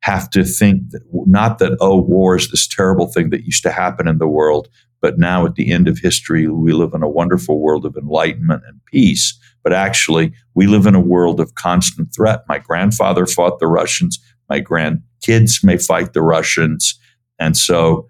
have 0.00 0.30
to 0.30 0.44
think 0.44 0.90
that, 0.90 1.02
not 1.12 1.58
that, 1.58 1.76
oh, 1.80 2.00
war 2.00 2.36
is 2.36 2.50
this 2.50 2.66
terrible 2.66 3.06
thing 3.06 3.30
that 3.30 3.44
used 3.44 3.62
to 3.62 3.70
happen 3.70 4.08
in 4.08 4.18
the 4.18 4.28
world, 4.28 4.68
but 5.00 5.18
now 5.18 5.44
at 5.44 5.54
the 5.54 5.72
end 5.72 5.88
of 5.88 5.98
history, 5.98 6.48
we 6.48 6.72
live 6.72 6.92
in 6.94 7.02
a 7.02 7.08
wonderful 7.08 7.60
world 7.60 7.84
of 7.84 7.96
enlightenment 7.96 8.62
and 8.66 8.80
peace. 8.86 9.38
But 9.62 9.72
actually, 9.72 10.32
we 10.54 10.66
live 10.66 10.86
in 10.86 10.94
a 10.94 11.00
world 11.00 11.40
of 11.40 11.54
constant 11.54 12.14
threat. 12.14 12.44
My 12.48 12.58
grandfather 12.58 13.26
fought 13.26 13.58
the 13.58 13.66
Russians. 13.66 14.18
My 14.48 14.60
grandkids 15.26 15.64
may 15.64 15.76
fight 15.76 16.12
the 16.12 16.22
Russians. 16.22 16.98
And 17.38 17.56
so, 17.56 18.08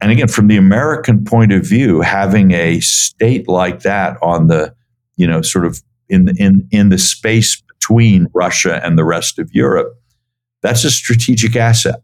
and 0.00 0.12
again, 0.12 0.28
from 0.28 0.48
the 0.48 0.56
American 0.56 1.24
point 1.24 1.52
of 1.52 1.66
view, 1.66 2.00
having 2.00 2.52
a 2.52 2.80
state 2.80 3.48
like 3.48 3.80
that 3.80 4.16
on 4.22 4.48
the, 4.48 4.74
you 5.16 5.26
know, 5.26 5.42
sort 5.42 5.66
of 5.66 5.82
in 6.08 6.36
in, 6.36 6.68
in 6.70 6.90
the 6.90 6.98
space 6.98 7.60
between 7.60 8.28
Russia 8.34 8.80
and 8.84 8.98
the 8.98 9.04
rest 9.04 9.38
of 9.38 9.50
Europe, 9.52 9.94
that's 10.62 10.84
a 10.84 10.90
strategic 10.90 11.56
asset. 11.56 12.02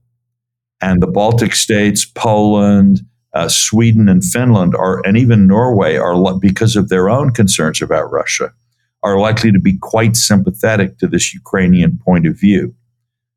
And 0.81 1.01
the 1.01 1.07
Baltic 1.07 1.55
states, 1.55 2.05
Poland, 2.05 3.03
uh, 3.35 3.49
Sweden, 3.49 4.09
and 4.09 4.25
Finland 4.25 4.75
are, 4.75 5.01
and 5.07 5.17
even 5.17 5.47
Norway 5.47 5.97
are, 5.97 6.39
because 6.41 6.75
of 6.75 6.89
their 6.89 7.09
own 7.09 7.31
concerns 7.31 7.81
about 7.81 8.11
Russia, 8.11 8.53
are 9.05 9.19
likely 9.19 9.53
to 9.53 9.61
be 9.61 9.79
quite 9.79 10.17
sympathetic 10.17 10.99
to 10.99 11.07
this 11.07 11.33
Ukrainian 11.33 11.99
point 12.05 12.27
of 12.27 12.39
view. 12.39 12.75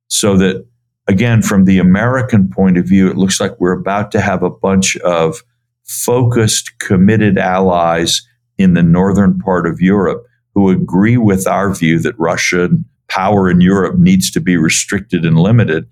So 0.07 0.37
that, 0.37 0.65
again, 1.07 1.41
from 1.41 1.65
the 1.65 1.79
American 1.79 2.49
point 2.49 2.77
of 2.77 2.87
view, 2.87 3.09
it 3.09 3.17
looks 3.17 3.39
like 3.39 3.59
we're 3.59 3.71
about 3.71 4.11
to 4.11 4.21
have 4.21 4.43
a 4.43 4.49
bunch 4.49 4.97
of 4.97 5.43
focused, 5.83 6.77
committed 6.79 7.37
allies 7.37 8.27
in 8.57 8.73
the 8.73 8.83
northern 8.83 9.37
part 9.39 9.67
of 9.67 9.81
Europe 9.81 10.25
who 10.53 10.69
agree 10.69 11.17
with 11.17 11.45
our 11.45 11.73
view 11.73 11.99
that 11.99 12.17
Russian 12.17 12.85
power 13.07 13.49
in 13.49 13.61
Europe 13.61 13.97
needs 13.97 14.31
to 14.31 14.39
be 14.39 14.57
restricted 14.57 15.25
and 15.25 15.37
limited, 15.37 15.87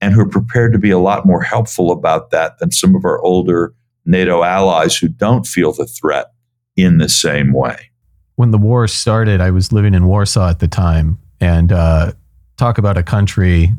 and 0.00 0.14
who 0.14 0.20
are 0.20 0.28
prepared 0.28 0.72
to 0.72 0.78
be 0.78 0.90
a 0.90 0.98
lot 0.98 1.26
more 1.26 1.42
helpful 1.42 1.90
about 1.90 2.30
that 2.30 2.58
than 2.58 2.70
some 2.70 2.94
of 2.94 3.04
our 3.04 3.20
older 3.22 3.74
NATO 4.04 4.42
allies 4.42 4.96
who 4.96 5.08
don't 5.08 5.46
feel 5.46 5.72
the 5.72 5.86
threat 5.86 6.32
in 6.76 6.98
the 6.98 7.08
same 7.08 7.52
way. 7.52 7.90
When 8.36 8.50
the 8.50 8.58
war 8.58 8.86
started, 8.86 9.40
I 9.40 9.50
was 9.50 9.72
living 9.72 9.94
in 9.94 10.06
Warsaw 10.06 10.50
at 10.50 10.58
the 10.58 10.68
time, 10.68 11.18
and 11.40 11.72
uh, 11.72 12.12
talk 12.56 12.78
about 12.78 12.96
a 12.96 13.02
country 13.02 13.72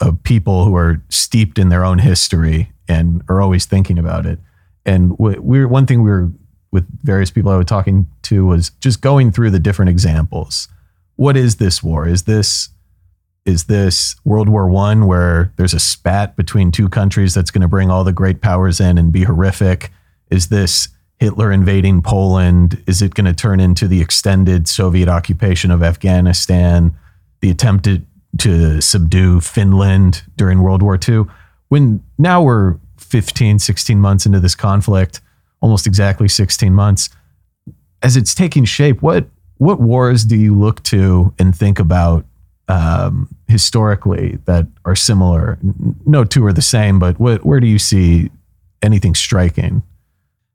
of 0.00 0.22
people 0.22 0.64
who 0.64 0.76
are 0.76 1.02
steeped 1.08 1.58
in 1.58 1.68
their 1.68 1.84
own 1.84 1.98
history 1.98 2.72
and 2.88 3.22
are 3.28 3.40
always 3.40 3.66
thinking 3.66 3.98
about 3.98 4.26
it. 4.26 4.38
And 4.86 5.18
we, 5.18 5.38
we 5.38 5.64
one 5.66 5.86
thing 5.86 6.02
we 6.02 6.10
were 6.10 6.30
with 6.70 6.86
various 7.02 7.30
people 7.30 7.50
I 7.50 7.56
was 7.56 7.66
talking 7.66 8.06
to 8.22 8.46
was 8.46 8.70
just 8.80 9.00
going 9.00 9.32
through 9.32 9.50
the 9.50 9.58
different 9.58 9.90
examples. 9.90 10.68
What 11.16 11.36
is 11.36 11.56
this 11.56 11.82
war? 11.82 12.06
Is 12.06 12.24
this 12.24 12.70
is 13.44 13.64
this 13.64 14.14
World 14.24 14.48
War 14.48 14.68
One 14.68 15.06
where 15.06 15.54
there's 15.56 15.72
a 15.72 15.80
spat 15.80 16.36
between 16.36 16.70
two 16.70 16.88
countries 16.88 17.32
that's 17.32 17.50
going 17.50 17.62
to 17.62 17.68
bring 17.68 17.90
all 17.90 18.04
the 18.04 18.12
great 18.12 18.42
powers 18.42 18.78
in 18.78 18.98
and 18.98 19.10
be 19.10 19.24
horrific? 19.24 19.90
Is 20.30 20.48
this 20.48 20.88
Hitler 21.18 21.50
invading 21.50 22.02
Poland? 22.02 22.82
Is 22.86 23.00
it 23.00 23.14
going 23.14 23.24
to 23.24 23.32
turn 23.32 23.58
into 23.58 23.88
the 23.88 24.02
extended 24.02 24.68
Soviet 24.68 25.08
occupation 25.08 25.70
of 25.70 25.82
Afghanistan? 25.82 26.94
The 27.40 27.50
attempt 27.50 27.88
to, 28.38 28.80
subdue 28.80 29.40
Finland 29.40 30.22
during 30.36 30.62
World 30.62 30.82
War 30.82 30.98
II? 31.08 31.24
When 31.68 32.02
now 32.18 32.42
we're 32.42 32.76
15, 32.98 33.58
16 33.58 34.00
months 34.00 34.26
into 34.26 34.40
this 34.40 34.54
conflict, 34.54 35.20
almost 35.60 35.86
exactly 35.86 36.28
16 36.28 36.74
months. 36.74 37.10
As 38.02 38.16
it's 38.16 38.34
taking 38.34 38.64
shape, 38.64 39.02
what 39.02 39.26
what 39.56 39.80
wars 39.80 40.24
do 40.24 40.36
you 40.36 40.54
look 40.54 40.82
to 40.84 41.34
and 41.38 41.56
think 41.56 41.80
about 41.80 42.24
um, 42.68 43.28
historically 43.48 44.38
that 44.44 44.68
are 44.84 44.94
similar? 44.94 45.58
No 46.06 46.24
two 46.24 46.44
are 46.46 46.52
the 46.52 46.62
same, 46.62 47.00
but 47.00 47.18
what, 47.18 47.44
where 47.44 47.58
do 47.58 47.66
you 47.66 47.78
see 47.78 48.30
anything 48.82 49.16
striking? 49.16 49.82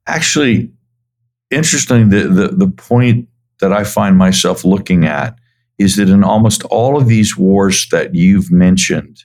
Actually, 0.07 0.71
interesting. 1.51 2.09
The, 2.09 2.27
the 2.27 2.47
the 2.49 2.67
point 2.67 3.27
that 3.59 3.73
I 3.73 3.83
find 3.83 4.17
myself 4.17 4.63
looking 4.65 5.05
at 5.05 5.37
is 5.77 5.95
that 5.95 6.09
in 6.09 6.23
almost 6.23 6.63
all 6.65 6.97
of 6.97 7.07
these 7.07 7.37
wars 7.37 7.87
that 7.91 8.15
you've 8.15 8.51
mentioned, 8.51 9.23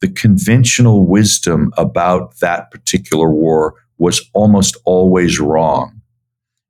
the 0.00 0.08
conventional 0.08 1.06
wisdom 1.06 1.72
about 1.76 2.38
that 2.40 2.70
particular 2.70 3.30
war 3.30 3.74
was 3.98 4.28
almost 4.32 4.76
always 4.84 5.40
wrong. 5.40 6.00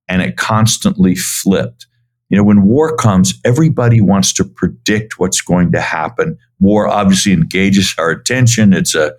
And 0.09 0.22
it 0.22 0.37
constantly 0.37 1.14
flipped. 1.14 1.87
You 2.31 2.37
know, 2.37 2.44
when 2.44 2.62
war 2.62 2.96
comes, 2.96 3.35
everybody 3.44 4.00
wants 4.00 4.33
to 4.35 4.44
predict 4.44 5.18
what's 5.18 5.40
going 5.40 5.72
to 5.72 5.81
happen. 5.81 6.38
War 6.61 6.88
obviously 6.88 7.33
engages 7.33 7.94
our 7.98 8.11
attention. 8.11 8.72
It's 8.72 8.94
a, 8.94 9.12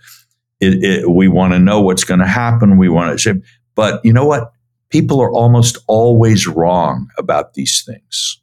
it, 0.60 0.84
it, 0.84 1.10
we 1.10 1.28
want 1.28 1.54
to 1.54 1.60
know 1.60 1.82
what's 1.82 2.04
going 2.04 2.20
to 2.20 2.28
happen. 2.28 2.78
We 2.78 2.90
want 2.90 3.20
to, 3.20 3.42
but 3.76 4.04
you 4.04 4.14
know 4.14 4.26
what? 4.26 4.52
People 4.90 5.22
are 5.22 5.32
almost 5.32 5.78
always 5.88 6.48
wrong 6.48 7.08
about 7.18 7.54
these 7.54 7.84
things. 7.86 8.42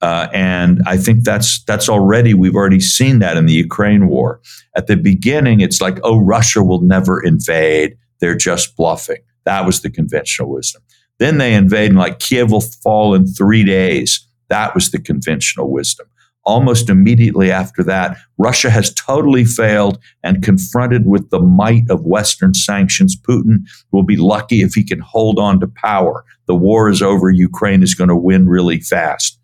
Uh, 0.00 0.28
and 0.32 0.80
I 0.86 0.96
think 0.96 1.24
that's 1.24 1.64
that's 1.64 1.88
already 1.88 2.32
we've 2.32 2.54
already 2.54 2.80
seen 2.80 3.18
that 3.18 3.36
in 3.36 3.46
the 3.46 3.54
Ukraine 3.54 4.08
war. 4.08 4.40
At 4.76 4.86
the 4.86 4.96
beginning, 4.96 5.60
it's 5.60 5.80
like, 5.80 5.98
oh, 6.04 6.18
Russia 6.18 6.62
will 6.62 6.82
never 6.82 7.20
invade. 7.20 7.96
They're 8.20 8.36
just 8.36 8.76
bluffing. 8.76 9.22
That 9.44 9.66
was 9.66 9.82
the 9.82 9.90
conventional 9.90 10.50
wisdom. 10.50 10.82
Then 11.18 11.38
they 11.38 11.54
invade 11.54 11.90
and 11.90 11.98
like 11.98 12.20
Kiev 12.20 12.52
will 12.52 12.60
fall 12.60 13.14
in 13.14 13.26
three 13.26 13.64
days. 13.64 14.24
That 14.48 14.74
was 14.74 14.90
the 14.90 15.00
conventional 15.00 15.70
wisdom. 15.70 16.06
Almost 16.44 16.88
immediately 16.88 17.50
after 17.50 17.82
that, 17.84 18.16
Russia 18.38 18.70
has 18.70 18.94
totally 18.94 19.44
failed 19.44 19.98
and 20.22 20.42
confronted 20.42 21.06
with 21.06 21.28
the 21.28 21.40
might 21.40 21.90
of 21.90 22.06
Western 22.06 22.54
sanctions. 22.54 23.20
Putin 23.20 23.64
will 23.92 24.04
be 24.04 24.16
lucky 24.16 24.62
if 24.62 24.72
he 24.74 24.82
can 24.82 25.00
hold 25.00 25.38
on 25.38 25.60
to 25.60 25.66
power. 25.66 26.24
The 26.46 26.54
war 26.54 26.88
is 26.88 27.02
over. 27.02 27.30
Ukraine 27.30 27.82
is 27.82 27.94
going 27.94 28.08
to 28.08 28.16
win 28.16 28.48
really 28.48 28.80
fast. 28.80 29.37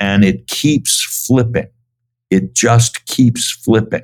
And 0.00 0.24
it 0.24 0.46
keeps 0.46 1.02
flipping. 1.26 1.68
It 2.30 2.54
just 2.54 3.06
keeps 3.06 3.50
flipping 3.50 4.02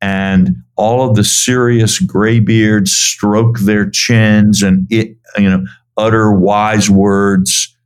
and 0.00 0.56
all 0.76 1.08
of 1.08 1.16
the 1.16 1.24
serious 1.24 1.98
graybeards 1.98 2.90
stroke 2.90 3.58
their 3.60 3.88
chins 3.88 4.62
and 4.62 4.86
it, 4.90 5.16
you 5.36 5.48
know 5.48 5.64
utter 5.96 6.32
wise 6.32 6.88
words. 6.88 7.76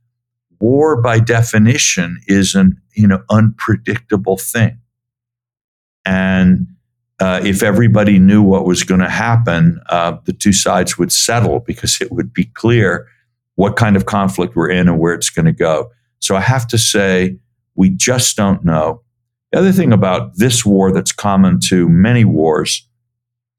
War, 0.61 1.01
by 1.01 1.19
definition, 1.19 2.19
is 2.27 2.55
an 2.55 2.81
you 2.95 3.07
know 3.07 3.21
unpredictable 3.29 4.37
thing, 4.37 4.79
and 6.05 6.67
uh, 7.19 7.41
if 7.43 7.61
everybody 7.61 8.19
knew 8.19 8.41
what 8.41 8.65
was 8.65 8.83
going 8.83 9.01
to 9.01 9.09
happen, 9.09 9.79
uh, 9.89 10.17
the 10.23 10.33
two 10.33 10.53
sides 10.53 10.97
would 10.97 11.11
settle 11.11 11.59
because 11.59 11.99
it 12.01 12.11
would 12.11 12.33
be 12.33 12.45
clear 12.45 13.07
what 13.55 13.75
kind 13.75 13.95
of 13.95 14.05
conflict 14.05 14.55
we're 14.55 14.69
in 14.69 14.87
and 14.87 14.99
where 14.99 15.13
it's 15.13 15.29
going 15.29 15.45
to 15.45 15.51
go. 15.51 15.91
So 16.25 16.35
I 16.35 16.41
have 16.41 16.67
to 16.69 16.79
say, 16.79 17.37
we 17.75 17.91
just 17.91 18.35
don't 18.35 18.65
know. 18.65 19.03
The 19.51 19.59
other 19.59 19.71
thing 19.71 19.93
about 19.93 20.37
this 20.37 20.65
war 20.65 20.91
that's 20.91 21.11
common 21.11 21.59
to 21.69 21.87
many 21.87 22.25
wars 22.25 22.89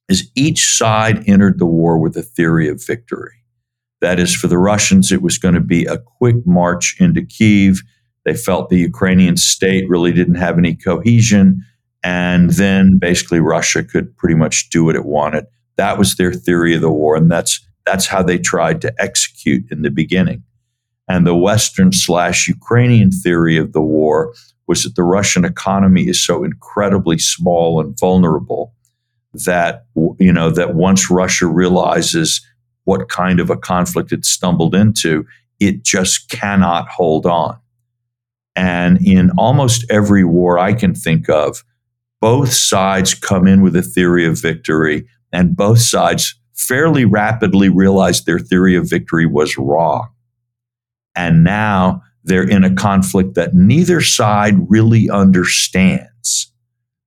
is 0.09 0.29
each 0.35 0.77
side 0.77 1.29
entered 1.29 1.61
the 1.61 1.67
war 1.67 1.97
with 1.97 2.17
a 2.17 2.23
theory 2.23 2.69
of 2.69 2.85
victory. 2.85 3.37
That 4.01 4.19
is, 4.19 4.35
for 4.35 4.49
the 4.49 4.59
Russians, 4.59 5.13
it 5.13 5.23
was 5.23 5.39
going 5.39 5.55
to 5.55 5.61
be 5.61 5.85
a 5.85 5.99
quick 5.99 6.45
march 6.45 6.97
into 6.99 7.23
Kiev. 7.23 7.83
They 8.25 8.35
felt 8.35 8.69
the 8.69 8.81
Ukrainian 8.81 9.37
state 9.37 9.89
really 9.89 10.13
didn't 10.13 10.35
have 10.35 10.59
any 10.59 10.75
cohesion. 10.75 11.63
And 12.03 12.51
then 12.51 12.99
basically 12.99 13.39
Russia 13.39 13.85
could 13.85 14.17
pretty 14.17 14.35
much 14.35 14.71
do 14.71 14.85
what 14.85 14.97
it 14.97 15.05
wanted. 15.05 15.47
That 15.77 15.99
was 15.99 16.17
their 16.17 16.33
theory 16.33 16.75
of 16.75 16.81
the 16.81 16.91
war. 16.91 17.15
And 17.15 17.31
that's, 17.31 17.65
that's 17.85 18.07
how 18.07 18.25
they 18.25 18.39
tried 18.39 18.81
to 18.81 18.93
execute 18.99 19.71
in 19.71 19.83
the 19.83 19.91
beginning. 19.91 20.43
And 21.09 21.27
the 21.27 21.37
Western 21.37 21.93
slash 21.93 22.49
Ukrainian 22.49 23.11
theory 23.11 23.57
of 23.57 23.73
the 23.73 23.81
war 23.81 24.35
was 24.67 24.83
that 24.83 24.97
the 24.97 25.05
Russian 25.05 25.45
economy 25.45 26.09
is 26.09 26.25
so 26.25 26.43
incredibly 26.43 27.19
small 27.19 27.81
and 27.81 27.99
vulnerable 27.99 28.73
that 29.45 29.85
you 30.19 30.33
know 30.33 30.51
that 30.51 30.75
once 30.75 31.11
Russia 31.11 31.47
realizes 31.47 32.41
what 32.85 33.09
kind 33.09 33.41
of 33.41 33.51
a 33.51 33.57
conflict 33.57 34.13
it 34.13 34.25
stumbled 34.25 34.75
into, 34.75 35.27
it 35.61 35.83
just 35.83 36.29
cannot 36.31 36.89
hold 36.89 37.27
on. 37.27 37.59
And 38.55 38.99
in 39.07 39.31
almost 39.37 39.85
every 39.91 40.25
war 40.25 40.59
I 40.59 40.73
can 40.73 40.95
think 40.95 41.29
of, 41.29 41.63
both 42.21 42.53
sides 42.53 43.13
come 43.13 43.47
in 43.47 43.61
with 43.63 43.77
a 43.77 43.83
theory 43.83 44.25
of 44.27 44.41
victory, 44.41 45.07
and 45.33 45.57
both 45.57 45.81
sides 45.81 46.35
fairly 46.55 47.05
rapidly 47.05 47.69
realize 47.69 48.25
their 48.25 48.39
theory 48.39 48.75
of 48.75 48.89
victory 48.89 49.27
was 49.27 49.59
wrong. 49.59 50.09
And 51.17 51.43
now 51.43 52.03
they're 52.25 52.49
in 52.49 52.65
a 52.65 52.75
conflict 52.75 53.35
that 53.35 53.55
neither 53.55 54.01
side 54.01 54.55
really 54.69 55.09
understands 55.09 56.53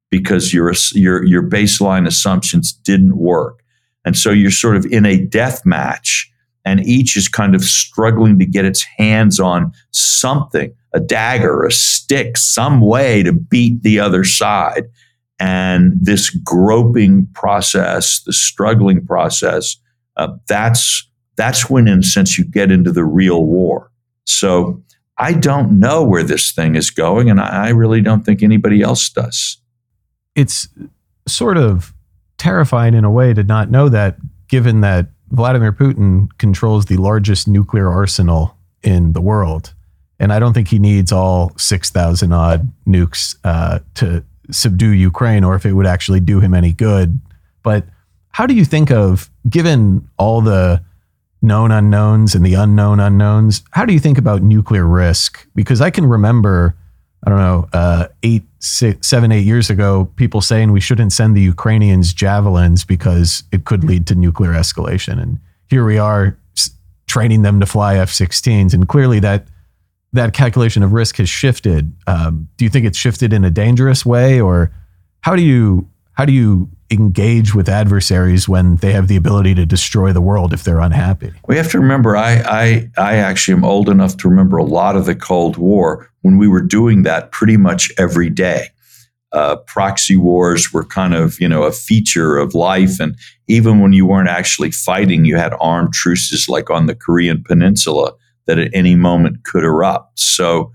because 0.10 0.54
your, 0.54 0.74
your, 0.93 1.24
your 1.24 1.43
baseline 1.43 2.08
assumptions 2.08 2.74
didn't 2.74 3.17
work. 3.17 3.62
And 4.06 4.17
so 4.17 4.32
you're 4.32 4.50
sort 4.50 4.76
of 4.76 4.86
in 4.86 5.06
a 5.06 5.24
death 5.24 5.65
match, 5.65 6.32
and 6.65 6.80
each 6.86 7.15
is 7.15 7.28
kind 7.28 7.54
of 7.54 7.63
struggling 7.63 8.39
to 8.39 8.45
get 8.45 8.65
its 8.65 8.84
hands 8.98 9.39
on 9.39 9.72
something 9.91 10.74
a 10.93 11.00
dagger, 11.00 11.65
a 11.65 11.72
stick, 11.72 12.38
some 12.38 12.82
way 12.82 13.22
to 13.24 13.32
beat 13.32 13.84
the 13.84 14.00
other 14.00 14.24
side. 14.24 14.86
And 15.39 15.93
this 16.02 16.30
groping 16.30 17.28
process, 17.34 18.22
the 18.24 18.34
struggling 18.34 19.06
process, 19.06 19.78
uh, 20.17 20.30
that's, 20.48 21.08
that's 21.38 21.69
when, 21.69 21.88
in 21.88 22.00
a 22.00 22.04
sense, 22.04 22.38
you 22.38 22.43
get 22.43 22.72
into 22.72 22.91
the 22.91 23.06
real 23.06 23.45
war. 23.45 23.88
So 24.30 24.82
I 25.18 25.34
don't 25.34 25.80
know 25.80 26.04
where 26.04 26.24
this 26.24 26.52
thing 26.52 26.76
is 26.76 26.92
going, 26.92 27.30
and 27.30 27.42
I, 27.42 27.70
really 27.70 28.00
don't 28.00 28.24
think 28.24 28.42
anybody 28.44 28.82
else 28.82 29.10
does. 29.10 29.58
It's 30.36 30.70
sort 31.28 31.58
of 31.58 31.94
terrifying 32.38 32.94
in 32.94 33.04
a 33.04 33.12
way 33.12 33.34
to 33.34 33.44
not 33.44 33.70
know 33.70 33.89
that, 33.89 34.18
given 34.48 34.82
that 34.82 35.08
Vladimir 35.30 35.74
Putin 35.74 36.30
controls 36.38 36.86
the 36.86 36.98
largest 36.98 37.48
nuclear 37.48 37.89
arsenal 37.89 38.56
in 38.84 39.13
the 39.13 39.22
world. 39.22 39.74
and 40.20 40.34
I 40.34 40.39
don't 40.39 40.54
think 40.54 40.68
he 40.68 40.80
needs 40.80 41.12
all 41.12 41.54
six 41.58 41.89
thousand 41.89 42.34
odd 42.34 42.72
nukes 42.86 43.36
uh, 43.44 43.80
to 43.96 44.24
subdue 44.52 44.89
Ukraine, 44.89 45.44
or 45.44 45.56
if 45.56 45.65
it 45.65 45.74
would 45.74 45.86
actually 45.88 46.20
do 46.20 46.39
him 46.39 46.54
any 46.54 46.74
good. 46.74 47.20
But 47.63 47.86
how 48.32 48.46
do 48.46 48.54
you 48.54 48.65
think 48.65 48.92
of, 48.92 49.30
given 49.50 50.08
all 50.18 50.42
the 50.42 50.84
known 51.41 51.71
unknowns 51.71 52.36
and 52.36 52.45
the 52.45 52.54
unknown 52.54 52.99
unknowns, 52.99 53.63
how 53.71 53.86
do 53.86 53.93
you 53.93 53.99
think 53.99 54.17
about 54.17 54.41
nuclear 54.41 54.86
risk? 54.86 55.47
Because 55.56 55.82
I 55.82 55.89
can 55.89 56.06
remember, 56.06 56.75
I 57.25 57.30
don't 57.30 57.39
know, 57.39 57.69
uh, 57.73 58.08
eight, 58.23 58.43
six, 58.60 59.08
seven, 59.08 59.32
eight 59.32 59.45
years 59.45 59.69
ago, 59.69 60.12
people 60.15 60.41
saying 60.41 60.71
we 60.71 60.82
shouldn't 60.82 61.13
send 61.13 61.36
the 61.36 61.41
Ukrainians 61.41 62.13
javelins 62.13 62.84
because 62.84 63.43
it 63.52 63.65
could 63.65 63.84
lead 63.84 64.06
to 64.08 64.15
nuclear 64.15 64.52
escalation. 64.52 65.21
And 65.21 65.39
here 65.69 65.86
we 65.86 65.97
are 65.97 66.38
training 67.08 67.41
them 67.41 67.60
to 67.60 67.65
fly 67.65 67.95
F-16s, 67.97 68.73
and 68.73 68.88
clearly 68.88 69.19
that 69.19 69.47
that 70.13 70.34
calculation 70.34 70.82
of 70.82 70.91
risk 70.91 71.17
has 71.17 71.30
shifted. 71.30 71.91
Um, 72.08 72.47
do 72.58 72.65
you 72.65 72.69
think 72.69 72.86
it's 72.86 72.97
shifted 72.97 73.32
in 73.34 73.43
a 73.43 73.49
dangerous 73.49 74.06
way, 74.06 74.39
or 74.39 74.71
how 75.21 75.36
do 75.36 75.41
you 75.41 75.88
how 76.13 76.25
do 76.25 76.34
you 76.34 76.69
engage 76.91 77.54
with 77.54 77.69
adversaries 77.69 78.49
when 78.49 78.78
they 78.78 78.91
have 78.91 79.08
the 79.08 79.15
ability 79.15 79.54
to 79.56 79.65
destroy 79.65 80.12
the 80.12 80.21
world 80.21 80.54
if 80.54 80.63
they're 80.63 80.80
unhappy? 80.80 81.32
We 81.47 81.56
have 81.58 81.69
to 81.71 81.80
remember, 81.80 82.17
I, 82.17 82.41
I, 82.45 82.89
I 82.97 83.15
actually 83.17 83.56
am 83.56 83.63
old 83.63 83.89
enough 83.89 84.17
to 84.17 84.30
remember 84.30 84.58
a 84.58 84.63
lot 84.63 84.95
of 84.95 85.06
the 85.06 85.15
Cold 85.15 85.58
War 85.58 86.10
when 86.21 86.38
we 86.38 86.47
were 86.47 86.62
doing 86.62 87.04
that 87.04 87.32
pretty 87.32 87.58
much 87.58 87.91
every 87.97 88.30
day. 88.30 88.67
Uh, 89.32 89.58
proxy 89.67 90.17
wars 90.17 90.73
were 90.73 90.84
kind 90.84 91.13
of, 91.13 91.39
you 91.39 91.47
know, 91.47 91.63
a 91.63 91.71
feature 91.71 92.38
of 92.38 92.56
life. 92.56 92.99
And 92.99 93.15
even 93.47 93.80
when 93.80 93.93
you 93.93 94.08
weren't 94.08 94.30
actually 94.30 94.71
fighting, 94.71 95.25
you 95.25 95.38
had 95.38 95.54
armed 95.60 95.93
truces 95.93 96.49
like 96.49 96.71
on 96.71 96.88
the 96.88 96.95
Korean 96.95 97.43
Peninsula 97.43 98.13
that 98.47 98.58
at 98.58 98.71
any 98.73 98.95
moment 98.95 99.43
could 99.43 99.63
erupt. 99.63 100.19
So, 100.19 100.71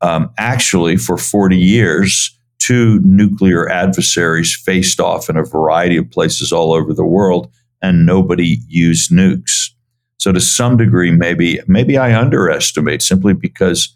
um, 0.00 0.30
actually, 0.38 0.96
for 0.96 1.18
40 1.18 1.58
years, 1.58 2.34
two 2.70 3.00
nuclear 3.00 3.68
adversaries 3.68 4.54
faced 4.54 5.00
off 5.00 5.28
in 5.28 5.36
a 5.36 5.42
variety 5.42 5.96
of 5.96 6.08
places 6.08 6.52
all 6.52 6.72
over 6.72 6.94
the 6.94 7.04
world, 7.04 7.50
and 7.82 8.06
nobody 8.06 8.58
used 8.68 9.10
nukes. 9.10 9.70
So 10.18 10.30
to 10.30 10.40
some 10.40 10.76
degree, 10.76 11.10
maybe 11.10 11.58
maybe 11.66 11.98
I 11.98 12.16
underestimate 12.16 13.02
simply 13.02 13.34
because, 13.34 13.92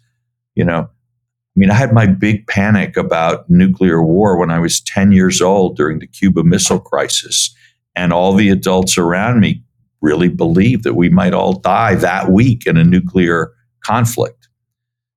you 0.55 0.65
know, 0.65 0.81
I 0.81 1.55
mean, 1.55 1.71
I 1.71 1.75
had 1.75 1.93
my 1.93 2.05
big 2.05 2.47
panic 2.47 2.97
about 2.97 3.49
nuclear 3.49 4.03
war 4.03 4.37
when 4.37 4.51
I 4.51 4.59
was 4.59 4.81
10 4.81 5.13
years 5.13 5.41
old 5.41 5.77
during 5.77 5.99
the 5.99 6.07
Cuba 6.07 6.43
Missile 6.43 6.81
Crisis. 6.81 7.55
And 7.95 8.11
all 8.11 8.33
the 8.33 8.49
adults 8.49 8.97
around 8.97 9.39
me 9.39 9.63
really 10.01 10.27
believed 10.27 10.83
that 10.83 10.95
we 10.95 11.07
might 11.07 11.33
all 11.33 11.53
die 11.53 11.95
that 11.95 12.29
week 12.29 12.67
in 12.67 12.75
a 12.75 12.83
nuclear 12.83 13.53
conflict. 13.79 14.49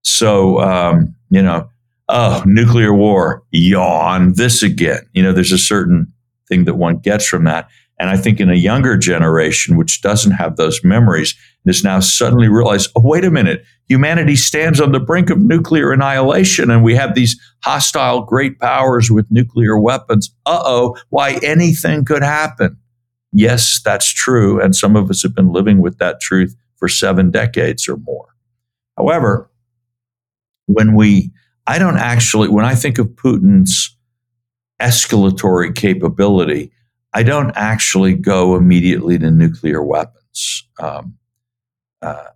So, 0.04 0.60
um, 0.60 1.16
you 1.30 1.42
know, 1.42 1.68
oh, 2.08 2.42
nuclear 2.46 2.94
war, 2.94 3.42
yawn, 3.50 4.32
this 4.34 4.62
again. 4.62 5.00
You 5.12 5.22
know, 5.22 5.32
there's 5.32 5.52
a 5.52 5.58
certain 5.58 6.12
thing 6.48 6.64
that 6.64 6.74
one 6.74 6.98
gets 6.98 7.26
from 7.26 7.44
that. 7.44 7.68
And 8.00 8.10
I 8.10 8.16
think 8.16 8.38
in 8.38 8.48
a 8.48 8.54
younger 8.54 8.96
generation, 8.96 9.76
which 9.76 10.02
doesn't 10.02 10.32
have 10.32 10.56
those 10.56 10.84
memories, 10.84 11.34
is 11.66 11.84
now 11.84 12.00
suddenly 12.00 12.48
realized, 12.48 12.90
oh, 12.96 13.02
wait 13.04 13.24
a 13.24 13.30
minute, 13.30 13.64
humanity 13.88 14.36
stands 14.36 14.80
on 14.80 14.92
the 14.92 15.00
brink 15.00 15.30
of 15.30 15.38
nuclear 15.38 15.92
annihilation, 15.92 16.70
and 16.70 16.82
we 16.82 16.94
have 16.94 17.14
these 17.14 17.38
hostile 17.64 18.22
great 18.22 18.58
powers 18.58 19.10
with 19.10 19.26
nuclear 19.30 19.78
weapons. 19.78 20.34
Uh 20.46 20.62
oh, 20.64 20.96
why 21.10 21.38
anything 21.42 22.04
could 22.04 22.22
happen. 22.22 22.76
Yes, 23.32 23.80
that's 23.84 24.10
true. 24.10 24.60
And 24.62 24.74
some 24.74 24.96
of 24.96 25.10
us 25.10 25.22
have 25.22 25.34
been 25.34 25.52
living 25.52 25.82
with 25.82 25.98
that 25.98 26.20
truth 26.20 26.56
for 26.76 26.88
seven 26.88 27.30
decades 27.30 27.88
or 27.88 27.98
more. 27.98 28.28
However, 28.96 29.50
when 30.66 30.94
we 30.94 31.30
I 31.68 31.78
don't 31.78 31.98
actually, 31.98 32.48
when 32.48 32.64
I 32.64 32.74
think 32.74 32.98
of 32.98 33.08
Putin's 33.08 33.94
escalatory 34.80 35.74
capability, 35.74 36.72
I 37.12 37.22
don't 37.22 37.52
actually 37.56 38.14
go 38.14 38.56
immediately 38.56 39.18
to 39.18 39.30
nuclear 39.30 39.82
weapons. 39.82 40.66
Um, 40.80 41.18
uh, 42.00 42.28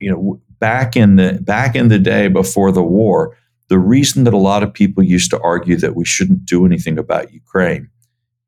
you 0.00 0.10
know, 0.10 0.40
back 0.58 0.96
in 0.96 1.16
the 1.16 1.38
back 1.42 1.76
in 1.76 1.88
the 1.88 1.98
day 1.98 2.26
before 2.26 2.72
the 2.72 2.82
war, 2.82 3.36
the 3.68 3.78
reason 3.78 4.24
that 4.24 4.34
a 4.34 4.38
lot 4.38 4.64
of 4.64 4.74
people 4.74 5.04
used 5.04 5.30
to 5.30 5.40
argue 5.40 5.76
that 5.76 5.94
we 5.94 6.04
shouldn't 6.04 6.44
do 6.44 6.66
anything 6.66 6.98
about 6.98 7.32
Ukraine 7.32 7.88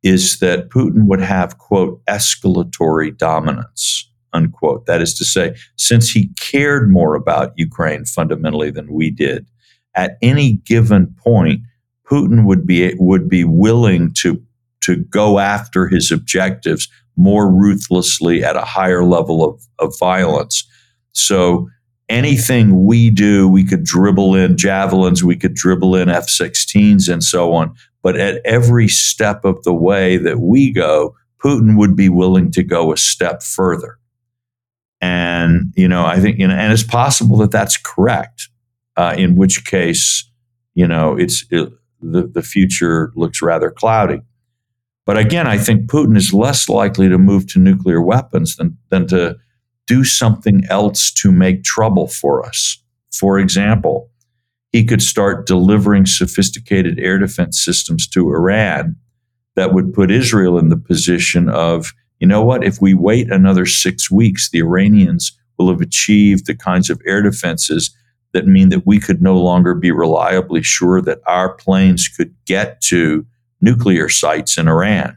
is 0.03 0.40
that 0.40 0.68
Putin 0.68 1.07
would 1.07 1.20
have 1.20 1.59
quote 1.59 2.05
escalatory 2.07 3.16
dominance 3.16 4.11
unquote. 4.33 4.87
That 4.87 5.01
is 5.01 5.14
to 5.14 5.25
say, 5.25 5.57
since 5.77 6.11
he 6.11 6.31
cared 6.38 6.90
more 6.90 7.14
about 7.14 7.53
Ukraine 7.57 8.05
fundamentally 8.05 8.70
than 8.70 8.92
we 8.92 9.11
did, 9.11 9.46
at 9.96 10.18
any 10.22 10.54
given 10.64 11.14
point, 11.24 11.62
Putin 12.09 12.44
would 12.44 12.66
be 12.66 12.94
would 12.98 13.28
be 13.28 13.44
willing 13.44 14.12
to 14.18 14.40
to 14.82 14.96
go 14.96 15.38
after 15.40 15.88
his 15.88 16.12
objectives 16.12 16.88
more 17.16 17.50
ruthlessly 17.50 18.44
at 18.44 18.56
a 18.56 18.61
higher 18.61 19.04
level 19.04 19.42
of, 19.42 19.61
of 19.78 19.98
violence. 19.98 20.68
So 21.12 21.68
anything 22.09 22.85
we 22.85 23.11
do, 23.11 23.48
we 23.48 23.64
could 23.64 23.85
dribble 23.85 24.37
in 24.37 24.56
javelins, 24.56 25.24
we 25.24 25.35
could 25.35 25.54
dribble 25.54 25.96
in 25.96 26.09
F-16s 26.09 27.11
and 27.11 27.24
so 27.24 27.54
on. 27.54 27.74
But 28.02 28.16
at 28.16 28.42
every 28.44 28.87
step 28.87 29.44
of 29.44 29.62
the 29.64 29.74
way 29.74 30.18
that 30.18 30.38
we 30.38 30.70
go, 30.70 31.16
Putin 31.42 31.76
would 31.76 31.96
be 31.96 32.09
willing 32.09 32.52
to 32.52 32.62
go 32.62 32.92
a 32.92 32.96
step 32.96 33.42
further. 33.42 33.98
And, 35.00 35.72
you 35.74 35.88
know, 35.88 36.04
I 36.04 36.20
think, 36.20 36.38
you 36.38 36.46
know, 36.46 36.54
and 36.54 36.72
it's 36.72 36.85
possible 36.85 37.38
that 37.38 37.50
that's 37.50 37.76
correct 37.76 38.48
uh, 38.96 39.14
in 39.16 39.37
which 39.37 39.64
case, 39.64 40.28
you 40.74 40.87
know, 40.87 41.16
it's 41.16 41.44
it, 41.50 41.70
the 42.00 42.22
the 42.26 42.42
future 42.42 43.12
looks 43.16 43.42
rather 43.42 43.70
cloudy. 43.70 44.20
But 45.04 45.18
again, 45.18 45.46
I 45.46 45.59
think 45.59 45.90
Putin 45.90 46.16
is 46.16 46.32
less 46.32 46.68
likely 46.68 47.09
to 47.09 47.18
move 47.18 47.46
to 47.48 47.59
nuclear 47.59 48.02
weapons 48.02 48.56
than 48.56 48.76
than 48.90 49.06
to 49.09 49.37
do 49.87 50.04
something 50.04 50.64
else 50.68 51.12
to 51.12 51.30
make 51.30 51.62
trouble 51.62 52.09
for 52.09 52.44
us. 52.44 52.82
For 53.12 53.38
example, 53.38 54.11
he 54.72 54.85
could 54.85 55.02
start 55.02 55.46
delivering 55.46 56.06
sophisticated 56.06 56.98
air 56.98 57.18
defense 57.18 57.64
systems 57.64 58.09
to 58.09 58.28
Iran 58.28 58.96
that 59.54 59.72
would 59.72 59.94
put 59.94 60.11
Israel 60.11 60.59
in 60.59 60.68
the 60.68 60.76
position 60.76 61.48
of, 61.48 61.94
you 62.18 62.26
know 62.26 62.42
what, 62.42 62.64
if 62.64 62.80
we 62.80 62.92
wait 62.92 63.30
another 63.30 63.64
six 63.64 64.11
weeks, 64.11 64.50
the 64.50 64.59
Iranians 64.59 65.32
will 65.56 65.70
have 65.70 65.80
achieved 65.80 66.46
the 66.46 66.54
kinds 66.54 66.90
of 66.90 67.00
air 67.06 67.22
defenses 67.22 67.94
that 68.37 68.46
mean 68.46 68.68
that 68.68 68.87
we 68.87 69.01
could 69.01 69.22
no 69.22 69.35
longer 69.35 69.75
be 69.75 69.90
reliably 69.90 70.62
sure 70.62 71.01
that 71.01 71.20
our 71.27 71.55
planes 71.55 72.07
could 72.07 72.35
get 72.44 72.83
to 72.83 73.25
nuclear 73.62 74.11
sites 74.11 74.59
in 74.59 74.68
Iran. 74.68 75.16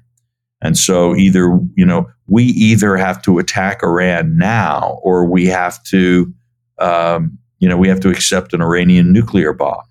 And 0.62 0.78
so 0.78 1.18
either, 1.18 1.60
you 1.76 1.86
know, 1.86 2.10
we 2.28 2.46
either 2.46 2.96
have 2.96 3.22
to 3.24 3.38
attack 3.38 3.84
Iran 3.84 4.38
now 4.38 5.00
or 5.04 5.26
we 5.26 5.48
have 5.48 5.84
to, 5.84 6.34
um, 6.80 7.38
you 7.60 7.68
know, 7.68 7.76
we 7.76 7.90
have 7.90 8.00
to 8.00 8.10
accept 8.10 8.54
an 8.54 8.62
Iranian 8.62 9.12
nuclear 9.12 9.52
bomb. 9.52 9.84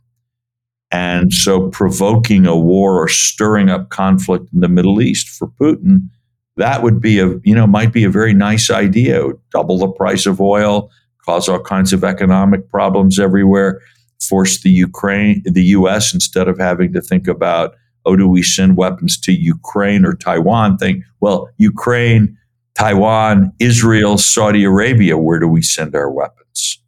And 0.91 1.31
so 1.31 1.69
provoking 1.69 2.47
a 2.47 2.57
war 2.57 3.03
or 3.03 3.09
stirring 3.09 3.69
up 3.69 3.91
conflict 3.91 4.49
in 4.55 4.61
the 4.61 4.69
Middle 4.69 5.03
East 5.03 5.29
for 5.29 5.49
Putin, 5.61 6.09
that 6.57 6.83
would 6.83 6.99
be 6.99 7.19
a, 7.19 7.29
you 7.45 7.55
know, 7.55 7.67
might 7.67 7.93
be 7.93 8.05
a 8.05 8.11
very 8.11 8.33
nice 8.33 8.71
idea. 8.71 9.23
Double 9.53 9.77
the 9.77 9.89
price 9.89 10.25
of 10.25 10.41
oil, 10.41 10.91
cause 11.29 11.47
all 11.47 11.61
kinds 11.61 11.93
of 11.93 12.05
economic 12.05 12.71
problems 12.71 13.19
everywhere, 13.19 13.83
force 14.19 14.63
the 14.63 14.71
Ukraine, 14.71 15.43
the 15.45 15.65
U.S. 15.79 16.15
instead 16.15 16.49
of 16.49 16.57
having 16.59 16.91
to 16.95 17.03
think 17.03 17.29
about, 17.29 17.75
oh, 18.07 18.17
do 18.17 18.27
we 18.27 18.43
send 18.43 18.79
weapons 18.79 19.21
to 19.21 19.33
Ukraine 19.33 20.07
or 20.07 20.15
Taiwan? 20.15 20.79
Think, 20.79 21.05
well, 21.21 21.51
Ukraine, 21.59 22.35
Taiwan, 22.75 23.53
Israel, 23.59 24.17
Saudi 24.17 24.65
Arabia, 24.65 25.19
where 25.19 25.39
do 25.39 25.47
we 25.47 25.61
send 25.61 25.95
our 25.95 26.11
weapons? 26.11 26.81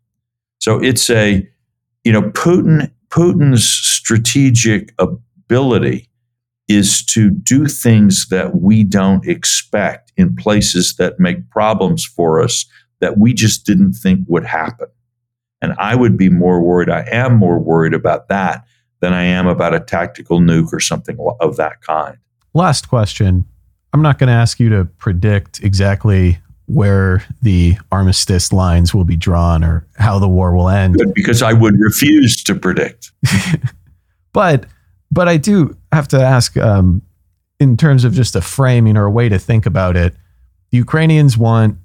So 0.59 0.83
it's 0.83 1.11
a, 1.11 1.47
you 2.05 2.13
know, 2.13 2.23
Putin, 2.31 2.91
Putin's 3.11 3.69
strategic 3.69 4.95
ability 4.99 6.09
is 6.67 7.05
to 7.07 7.29
do 7.29 7.67
things 7.67 8.29
that 8.31 8.57
we 8.57 8.85
don't 8.85 9.27
expect 9.27 10.13
in 10.17 10.35
places 10.35 10.95
that 10.97 11.21
make 11.21 11.51
problems 11.51 12.07
for 12.07 12.41
us 12.41 12.65
that 13.01 13.19
we 13.19 13.33
just 13.33 13.67
didn't 13.67 13.95
think 13.95 14.21
would 14.29 14.45
happen. 14.45 14.89
And 15.63 15.75
I 15.79 15.95
would 15.95 16.17
be 16.17 16.29
more 16.29 16.61
worried, 16.61 16.89
I 16.91 17.07
am 17.11 17.37
more 17.37 17.59
worried 17.59 17.95
about 17.95 18.29
that 18.29 18.65
than 19.01 19.13
I 19.13 19.25
am 19.25 19.47
about 19.47 19.75
a 19.75 19.81
tactical 19.81 20.41
nuke 20.41 20.73
or 20.73 20.81
something 20.81 21.19
of 21.41 21.57
that 21.57 21.83
kind. 21.83 22.17
Last 22.55 22.89
question. 22.89 23.45
I'm 23.93 24.03
not 24.03 24.19
going 24.19 24.29
to 24.29 24.35
ask 24.35 24.61
you 24.61 24.69
to 24.71 24.85
predict 24.85 25.63
exactly 25.63 26.39
where 26.67 27.25
the 27.43 27.77
armistice 27.91 28.53
lines 28.53 28.95
will 28.95 29.05
be 29.05 29.17
drawn 29.17 29.65
or 29.65 29.87
how 29.97 30.19
the 30.19 30.29
war 30.29 30.55
will 30.55 30.69
end. 30.69 30.95
Good, 30.97 31.15
because 31.15 31.43
I 31.43 31.53
would 31.53 31.79
refuse 31.81 32.43
to 32.45 32.55
predict. 32.55 33.11
but 34.33 34.67
but 35.11 35.29
I 35.29 35.37
do 35.37 35.77
have 35.91 36.07
to 36.09 36.21
ask 36.21 36.57
um, 36.57 37.03
in 37.59 37.77
terms 37.77 38.05
of 38.05 38.13
just 38.13 38.37
a 38.37 38.41
framing 38.41 38.97
or 38.97 39.07
a 39.07 39.11
way 39.11 39.29
to 39.29 39.39
think 39.39 39.67
about 39.67 39.97
it. 39.97 40.15
The 40.71 40.77
Ukrainians 40.77 41.37
want 41.37 41.77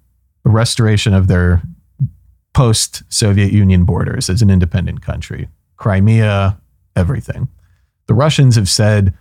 restoration 0.50 1.14
of 1.14 1.28
their 1.28 1.62
post 2.54 3.04
Soviet 3.10 3.52
Union 3.52 3.84
borders 3.84 4.30
as 4.30 4.42
an 4.42 4.50
independent 4.50 5.02
country. 5.02 5.48
Crimea, 5.78 6.58
everything. 6.96 7.50
The 8.08 8.14
Russians 8.14 8.56
have 8.56 8.70
said, 8.70 9.14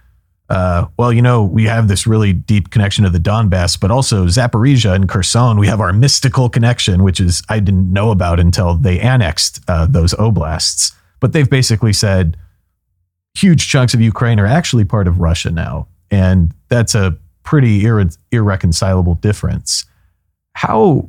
uh, 0.50 0.86
well, 0.98 1.12
you 1.12 1.22
know, 1.22 1.42
we 1.42 1.64
have 1.64 1.88
this 1.88 2.06
really 2.06 2.32
deep 2.32 2.70
connection 2.70 3.04
to 3.04 3.10
the 3.10 3.18
Donbass, 3.18 3.80
but 3.80 3.90
also 3.90 4.26
Zaporizhia 4.26 4.94
and 4.94 5.08
Kherson, 5.08 5.58
we 5.58 5.66
have 5.66 5.80
our 5.80 5.92
mystical 5.92 6.48
connection, 6.48 7.02
which 7.02 7.18
is 7.18 7.42
I 7.48 7.60
didn't 7.60 7.92
know 7.92 8.10
about 8.10 8.38
until 8.38 8.74
they 8.74 9.00
annexed 9.00 9.60
uh, 9.68 9.86
those 9.86 10.12
oblasts. 10.14 10.92
But 11.20 11.32
they've 11.32 11.48
basically 11.48 11.94
said 11.94 12.36
huge 13.36 13.68
chunks 13.68 13.94
of 13.94 14.00
Ukraine 14.00 14.38
are 14.38 14.46
actually 14.46 14.84
part 14.84 15.08
of 15.08 15.18
Russia 15.18 15.50
now. 15.50 15.88
And 16.10 16.54
that's 16.68 16.94
a 16.94 17.16
pretty 17.42 17.82
irre- 17.82 18.16
irreconcilable 18.30 19.14
difference. 19.16 19.86
How 20.54 21.08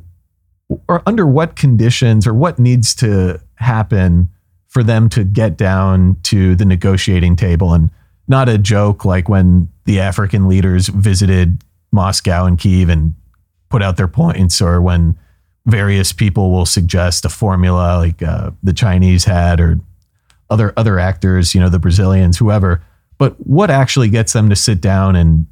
or 0.88 1.02
under 1.06 1.26
what 1.26 1.56
conditions 1.56 2.26
or 2.26 2.34
what 2.34 2.58
needs 2.58 2.94
to 2.96 3.40
happen 3.56 4.28
for 4.68 4.82
them 4.82 5.08
to 5.08 5.24
get 5.24 5.56
down 5.56 6.16
to 6.22 6.54
the 6.54 6.64
negotiating 6.64 7.36
table 7.36 7.72
and 7.72 7.90
not 8.28 8.48
a 8.48 8.58
joke 8.58 9.04
like 9.04 9.28
when 9.28 9.68
the 9.84 10.00
African 10.00 10.48
leaders 10.48 10.88
visited 10.88 11.62
Moscow 11.92 12.44
and 12.44 12.58
Kiev 12.58 12.88
and 12.88 13.14
put 13.68 13.82
out 13.82 13.96
their 13.96 14.08
points, 14.08 14.60
or 14.60 14.82
when 14.82 15.16
various 15.64 16.12
people 16.12 16.50
will 16.50 16.66
suggest 16.66 17.24
a 17.24 17.28
formula 17.28 17.98
like 17.98 18.22
uh, 18.22 18.50
the 18.62 18.72
Chinese 18.72 19.24
had, 19.24 19.60
or 19.60 19.80
other 20.50 20.72
other 20.76 20.98
actors, 20.98 21.54
you 21.54 21.60
know, 21.60 21.68
the 21.68 21.78
Brazilians, 21.78 22.38
whoever. 22.38 22.82
But 23.18 23.34
what 23.46 23.70
actually 23.70 24.08
gets 24.10 24.32
them 24.32 24.50
to 24.50 24.56
sit 24.56 24.80
down 24.80 25.16
and 25.16 25.46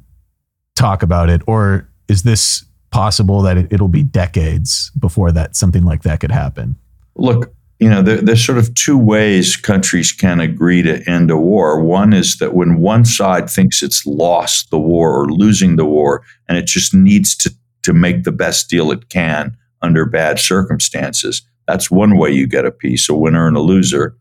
talk 0.75 1.01
about 1.01 1.29
it, 1.29 1.41
or 1.47 1.89
is 2.07 2.23
this 2.23 2.65
possible 2.91 3.41
that 3.41 3.57
it, 3.57 3.81
will 3.81 3.87
be 3.87 4.03
decades 4.03 4.91
before 4.97 5.31
that 5.31 5.55
something 5.55 5.83
like 5.83 6.03
that 6.03 6.19
could 6.19 6.31
happen? 6.31 6.75
Look, 7.15 7.53
you 7.79 7.89
know, 7.89 8.01
there, 8.01 8.17
there's 8.17 8.45
sort 8.45 8.57
of 8.57 8.73
two 8.73 8.97
ways 8.97 9.55
countries 9.55 10.11
can 10.11 10.39
agree 10.39 10.81
to 10.81 11.07
end 11.09 11.29
a 11.29 11.37
war. 11.37 11.81
One 11.81 12.13
is 12.13 12.37
that 12.37 12.53
when 12.53 12.79
one 12.79 13.03
side 13.05 13.49
thinks 13.49 13.83
it's 13.83 14.05
lost 14.05 14.69
the 14.71 14.79
war 14.79 15.13
or 15.13 15.29
losing 15.29 15.75
the 15.75 15.85
war, 15.85 16.23
and 16.47 16.57
it 16.57 16.67
just 16.67 16.93
needs 16.93 17.35
to, 17.37 17.53
to 17.83 17.93
make 17.93 18.23
the 18.23 18.31
best 18.31 18.69
deal 18.69 18.91
it 18.91 19.09
can 19.09 19.57
under 19.81 20.05
bad 20.05 20.39
circumstances, 20.39 21.41
that's 21.67 21.91
one 21.91 22.17
way 22.17 22.31
you 22.31 22.47
get 22.47 22.65
a 22.65 22.71
peace, 22.71 23.09
a 23.09 23.15
winner 23.15 23.47
and 23.47 23.57
a 23.57 23.61
loser. 23.61 24.15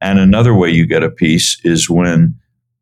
And 0.00 0.18
another 0.18 0.54
way 0.54 0.70
you 0.70 0.86
get 0.86 1.02
a 1.02 1.10
peace 1.10 1.58
is 1.64 1.88
when 1.88 2.34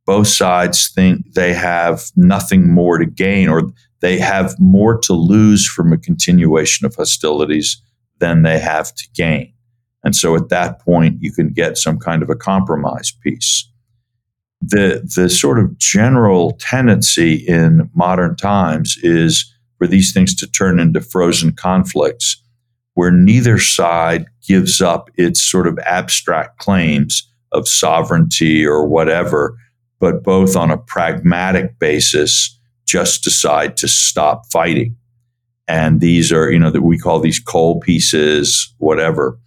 both 0.06 0.28
sides 0.28 0.88
think 0.88 1.34
they 1.34 1.52
have 1.52 2.10
nothing 2.16 2.68
more 2.72 2.98
to 2.98 3.04
gain 3.04 3.48
or 3.48 3.70
they 4.00 4.18
have 4.18 4.54
more 4.58 4.98
to 5.00 5.12
lose 5.12 5.66
from 5.66 5.92
a 5.92 5.98
continuation 5.98 6.86
of 6.86 6.94
hostilities 6.94 7.80
than 8.18 8.42
they 8.42 8.58
have 8.58 8.94
to 8.94 9.08
gain. 9.14 9.52
And 10.04 10.14
so 10.14 10.36
at 10.36 10.48
that 10.48 10.80
point, 10.80 11.18
you 11.20 11.32
can 11.32 11.52
get 11.52 11.76
some 11.76 11.98
kind 11.98 12.22
of 12.22 12.30
a 12.30 12.36
compromise 12.36 13.12
peace. 13.22 13.68
The, 14.60 15.08
the 15.16 15.28
sort 15.28 15.58
of 15.58 15.78
general 15.78 16.52
tendency 16.60 17.34
in 17.34 17.90
modern 17.94 18.36
times 18.36 18.96
is 19.02 19.52
for 19.78 19.86
these 19.86 20.12
things 20.12 20.34
to 20.36 20.46
turn 20.46 20.80
into 20.80 21.00
frozen 21.00 21.52
conflicts 21.52 22.42
where 22.94 23.12
neither 23.12 23.58
side 23.58 24.26
gives 24.46 24.80
up 24.80 25.08
its 25.14 25.40
sort 25.40 25.68
of 25.68 25.78
abstract 25.80 26.58
claims 26.58 27.30
of 27.52 27.68
sovereignty 27.68 28.66
or 28.66 28.88
whatever, 28.88 29.56
but 30.00 30.24
both 30.24 30.56
on 30.56 30.70
a 30.70 30.78
pragmatic 30.78 31.78
basis 31.78 32.57
just 32.88 33.22
decide 33.22 33.76
to 33.76 33.88
stop 33.88 34.50
fighting. 34.50 34.96
And 35.68 36.00
these 36.00 36.32
are, 36.32 36.50
you 36.50 36.58
know, 36.58 36.70
that 36.70 36.82
we 36.82 36.98
call 36.98 37.20
these 37.20 37.38
cold 37.38 37.82
peaces, 37.82 38.74
whatever 38.78 39.38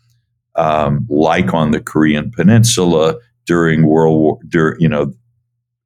um, 0.56 1.06
like 1.10 1.54
on 1.54 1.72
the 1.72 1.82
Korean 1.82 2.32
Peninsula 2.32 3.16
during 3.46 3.86
World 3.86 4.20
War, 4.20 4.40
during, 4.48 4.80
you 4.82 4.90
know, 4.90 5.14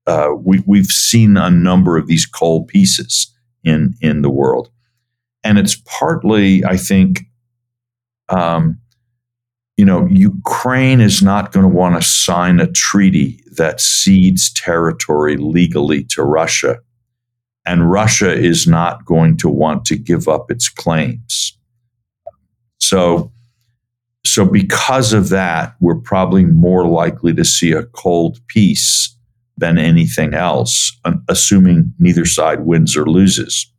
uh, 0.07 0.29
we, 0.37 0.63
we've 0.65 0.87
seen 0.87 1.37
a 1.37 1.49
number 1.49 1.97
of 1.97 2.07
these 2.07 2.25
cold 2.25 2.67
peaces 2.67 3.31
in 3.63 3.95
in 4.01 4.21
the 4.21 4.29
world, 4.29 4.69
and 5.43 5.57
it's 5.57 5.75
partly, 5.99 6.63
I 6.63 6.77
think, 6.77 7.21
um, 8.29 8.79
you 9.77 9.85
know, 9.85 10.05
Ukraine 10.07 11.01
is 11.01 11.21
not 11.23 11.51
going 11.51 11.63
to 11.63 11.75
want 11.75 11.95
to 11.95 12.07
sign 12.07 12.59
a 12.59 12.71
treaty 12.71 13.41
that 13.57 13.81
cedes 13.81 14.53
territory 14.53 15.37
legally 15.37 16.03
to 16.03 16.23
Russia, 16.23 16.77
and 17.65 17.89
Russia 17.91 18.31
is 18.31 18.67
not 18.67 19.05
going 19.05 19.37
to 19.37 19.49
want 19.49 19.85
to 19.85 19.95
give 19.95 20.27
up 20.27 20.51
its 20.51 20.69
claims. 20.69 21.57
So 22.79 23.31
so, 24.25 24.43
because 24.43 25.13
of 25.13 25.29
that, 25.29 25.75
we're 25.79 25.99
probably 25.99 26.45
more 26.45 26.87
likely 26.87 27.31
to 27.35 27.45
see 27.45 27.71
a 27.71 27.83
cold 27.83 28.39
peace 28.47 29.15
than 29.55 29.77
anything 29.77 30.33
else, 30.33 30.91
assuming 31.29 31.93
neither 31.99 32.25
side 32.25 32.65
wins 32.65 32.97
or 32.97 33.05
loses. 33.05 33.71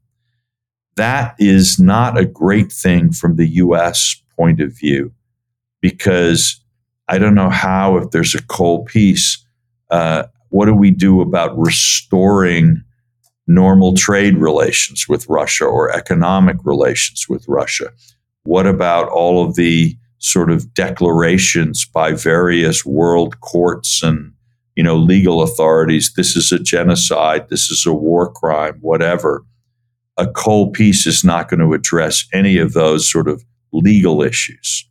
That 0.95 1.35
is 1.39 1.81
not 1.81 2.17
a 2.17 2.25
great 2.25 2.73
thing 2.73 3.13
from 3.13 3.37
the 3.37 3.49
US 3.49 4.23
point 4.37 4.61
of 4.61 4.73
view, 4.73 5.13
because 5.83 6.61
I 7.09 7.19
don't 7.19 7.35
know 7.35 7.51
how, 7.51 7.97
if 7.97 8.13
there's 8.13 8.35
a 8.37 8.43
cold 8.45 8.87
peace, 8.87 9.45
uh, 9.91 10.25
what 10.51 10.67
do 10.67 10.75
we 10.75 10.93
do 10.93 11.21
about 11.21 11.59
restoring 11.59 12.83
normal 13.47 13.95
trade 13.95 14.37
relations 14.39 15.07
with 15.09 15.29
Russia 15.29 15.65
or 15.65 15.91
economic 15.91 16.57
relations 16.65 17.27
with 17.29 17.45
Russia? 17.49 17.93
What 18.45 18.67
about 18.67 19.09
all 19.09 19.45
of 19.45 19.57
the 19.57 19.97
sort 20.19 20.51
of 20.51 20.73
declarations 20.75 21.85
by 21.85 22.13
various 22.13 22.85
world 22.85 23.41
courts 23.41 24.03
and 24.03 24.33
you 24.75 24.83
know 24.83 24.97
legal 24.97 25.43
authorities? 25.43 26.13
This 26.17 26.37
is 26.37 26.53
a 26.53 26.59
genocide. 26.59 27.49
This 27.49 27.71
is 27.71 27.87
a 27.87 27.93
war 27.93 28.33
crime 28.33 28.79
whatever. 28.81 29.45
A 30.19 30.27
cold 30.27 30.73
peace 30.73 31.07
is 31.07 31.25
not 31.25 31.49
going 31.49 31.61
to 31.61 31.75
address 31.75 32.25
any 32.33 32.57
of 32.57 32.73
those 32.73 33.11
sort 33.11 33.29
of 33.29 33.45
legal 33.73 34.23
issues. 34.23 34.89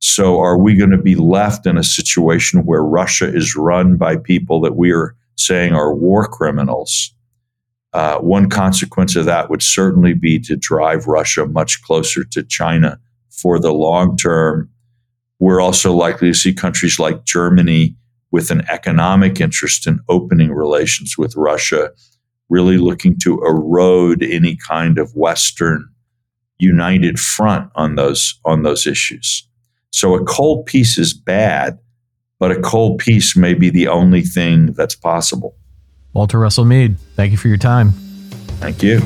So 0.00 0.40
are 0.40 0.58
we 0.58 0.74
going 0.74 0.90
to 0.90 0.98
be 0.98 1.14
left 1.14 1.66
in 1.66 1.78
a 1.78 1.82
situation 1.82 2.64
where 2.64 2.82
russia 2.82 3.34
is 3.34 3.56
run 3.56 3.96
by 3.96 4.16
people 4.16 4.60
that 4.60 4.76
we 4.76 4.92
are 4.92 5.16
saying 5.36 5.74
are 5.74 5.94
war 5.94 6.26
criminals 6.26 7.12
uh, 7.96 8.18
one 8.18 8.48
consequence 8.48 9.16
of 9.16 9.24
that 9.24 9.48
would 9.48 9.62
certainly 9.62 10.14
be 10.14 10.38
to 10.38 10.56
drive 10.56 11.06
russia 11.06 11.46
much 11.46 11.82
closer 11.82 12.22
to 12.24 12.42
china 12.42 12.98
for 13.36 13.58
the 13.58 13.72
long 13.72 14.16
term. 14.16 14.70
We're 15.38 15.60
also 15.60 15.92
likely 15.92 16.28
to 16.28 16.34
see 16.34 16.54
countries 16.54 16.98
like 16.98 17.24
Germany 17.24 17.94
with 18.30 18.50
an 18.50 18.62
economic 18.68 19.40
interest 19.40 19.86
in 19.86 20.00
opening 20.08 20.52
relations 20.52 21.16
with 21.16 21.36
Russia, 21.36 21.90
really 22.48 22.78
looking 22.78 23.18
to 23.22 23.40
erode 23.42 24.22
any 24.22 24.56
kind 24.56 24.98
of 24.98 25.14
Western 25.14 25.88
united 26.58 27.20
front 27.20 27.70
on 27.74 27.96
those 27.96 28.40
on 28.46 28.62
those 28.62 28.86
issues. 28.86 29.46
So 29.92 30.14
a 30.14 30.24
cold 30.24 30.64
peace 30.66 30.96
is 30.98 31.12
bad, 31.12 31.78
but 32.38 32.50
a 32.50 32.60
cold 32.60 32.98
peace 32.98 33.36
may 33.36 33.52
be 33.52 33.68
the 33.68 33.88
only 33.88 34.22
thing 34.22 34.72
that's 34.72 34.96
possible. 34.96 35.54
Walter 36.16 36.38
Russell 36.38 36.64
Mead, 36.64 36.98
thank 37.14 37.30
you 37.30 37.36
for 37.36 37.48
your 37.48 37.58
time. 37.58 37.92
Thank 38.58 38.82
you. 38.82 39.00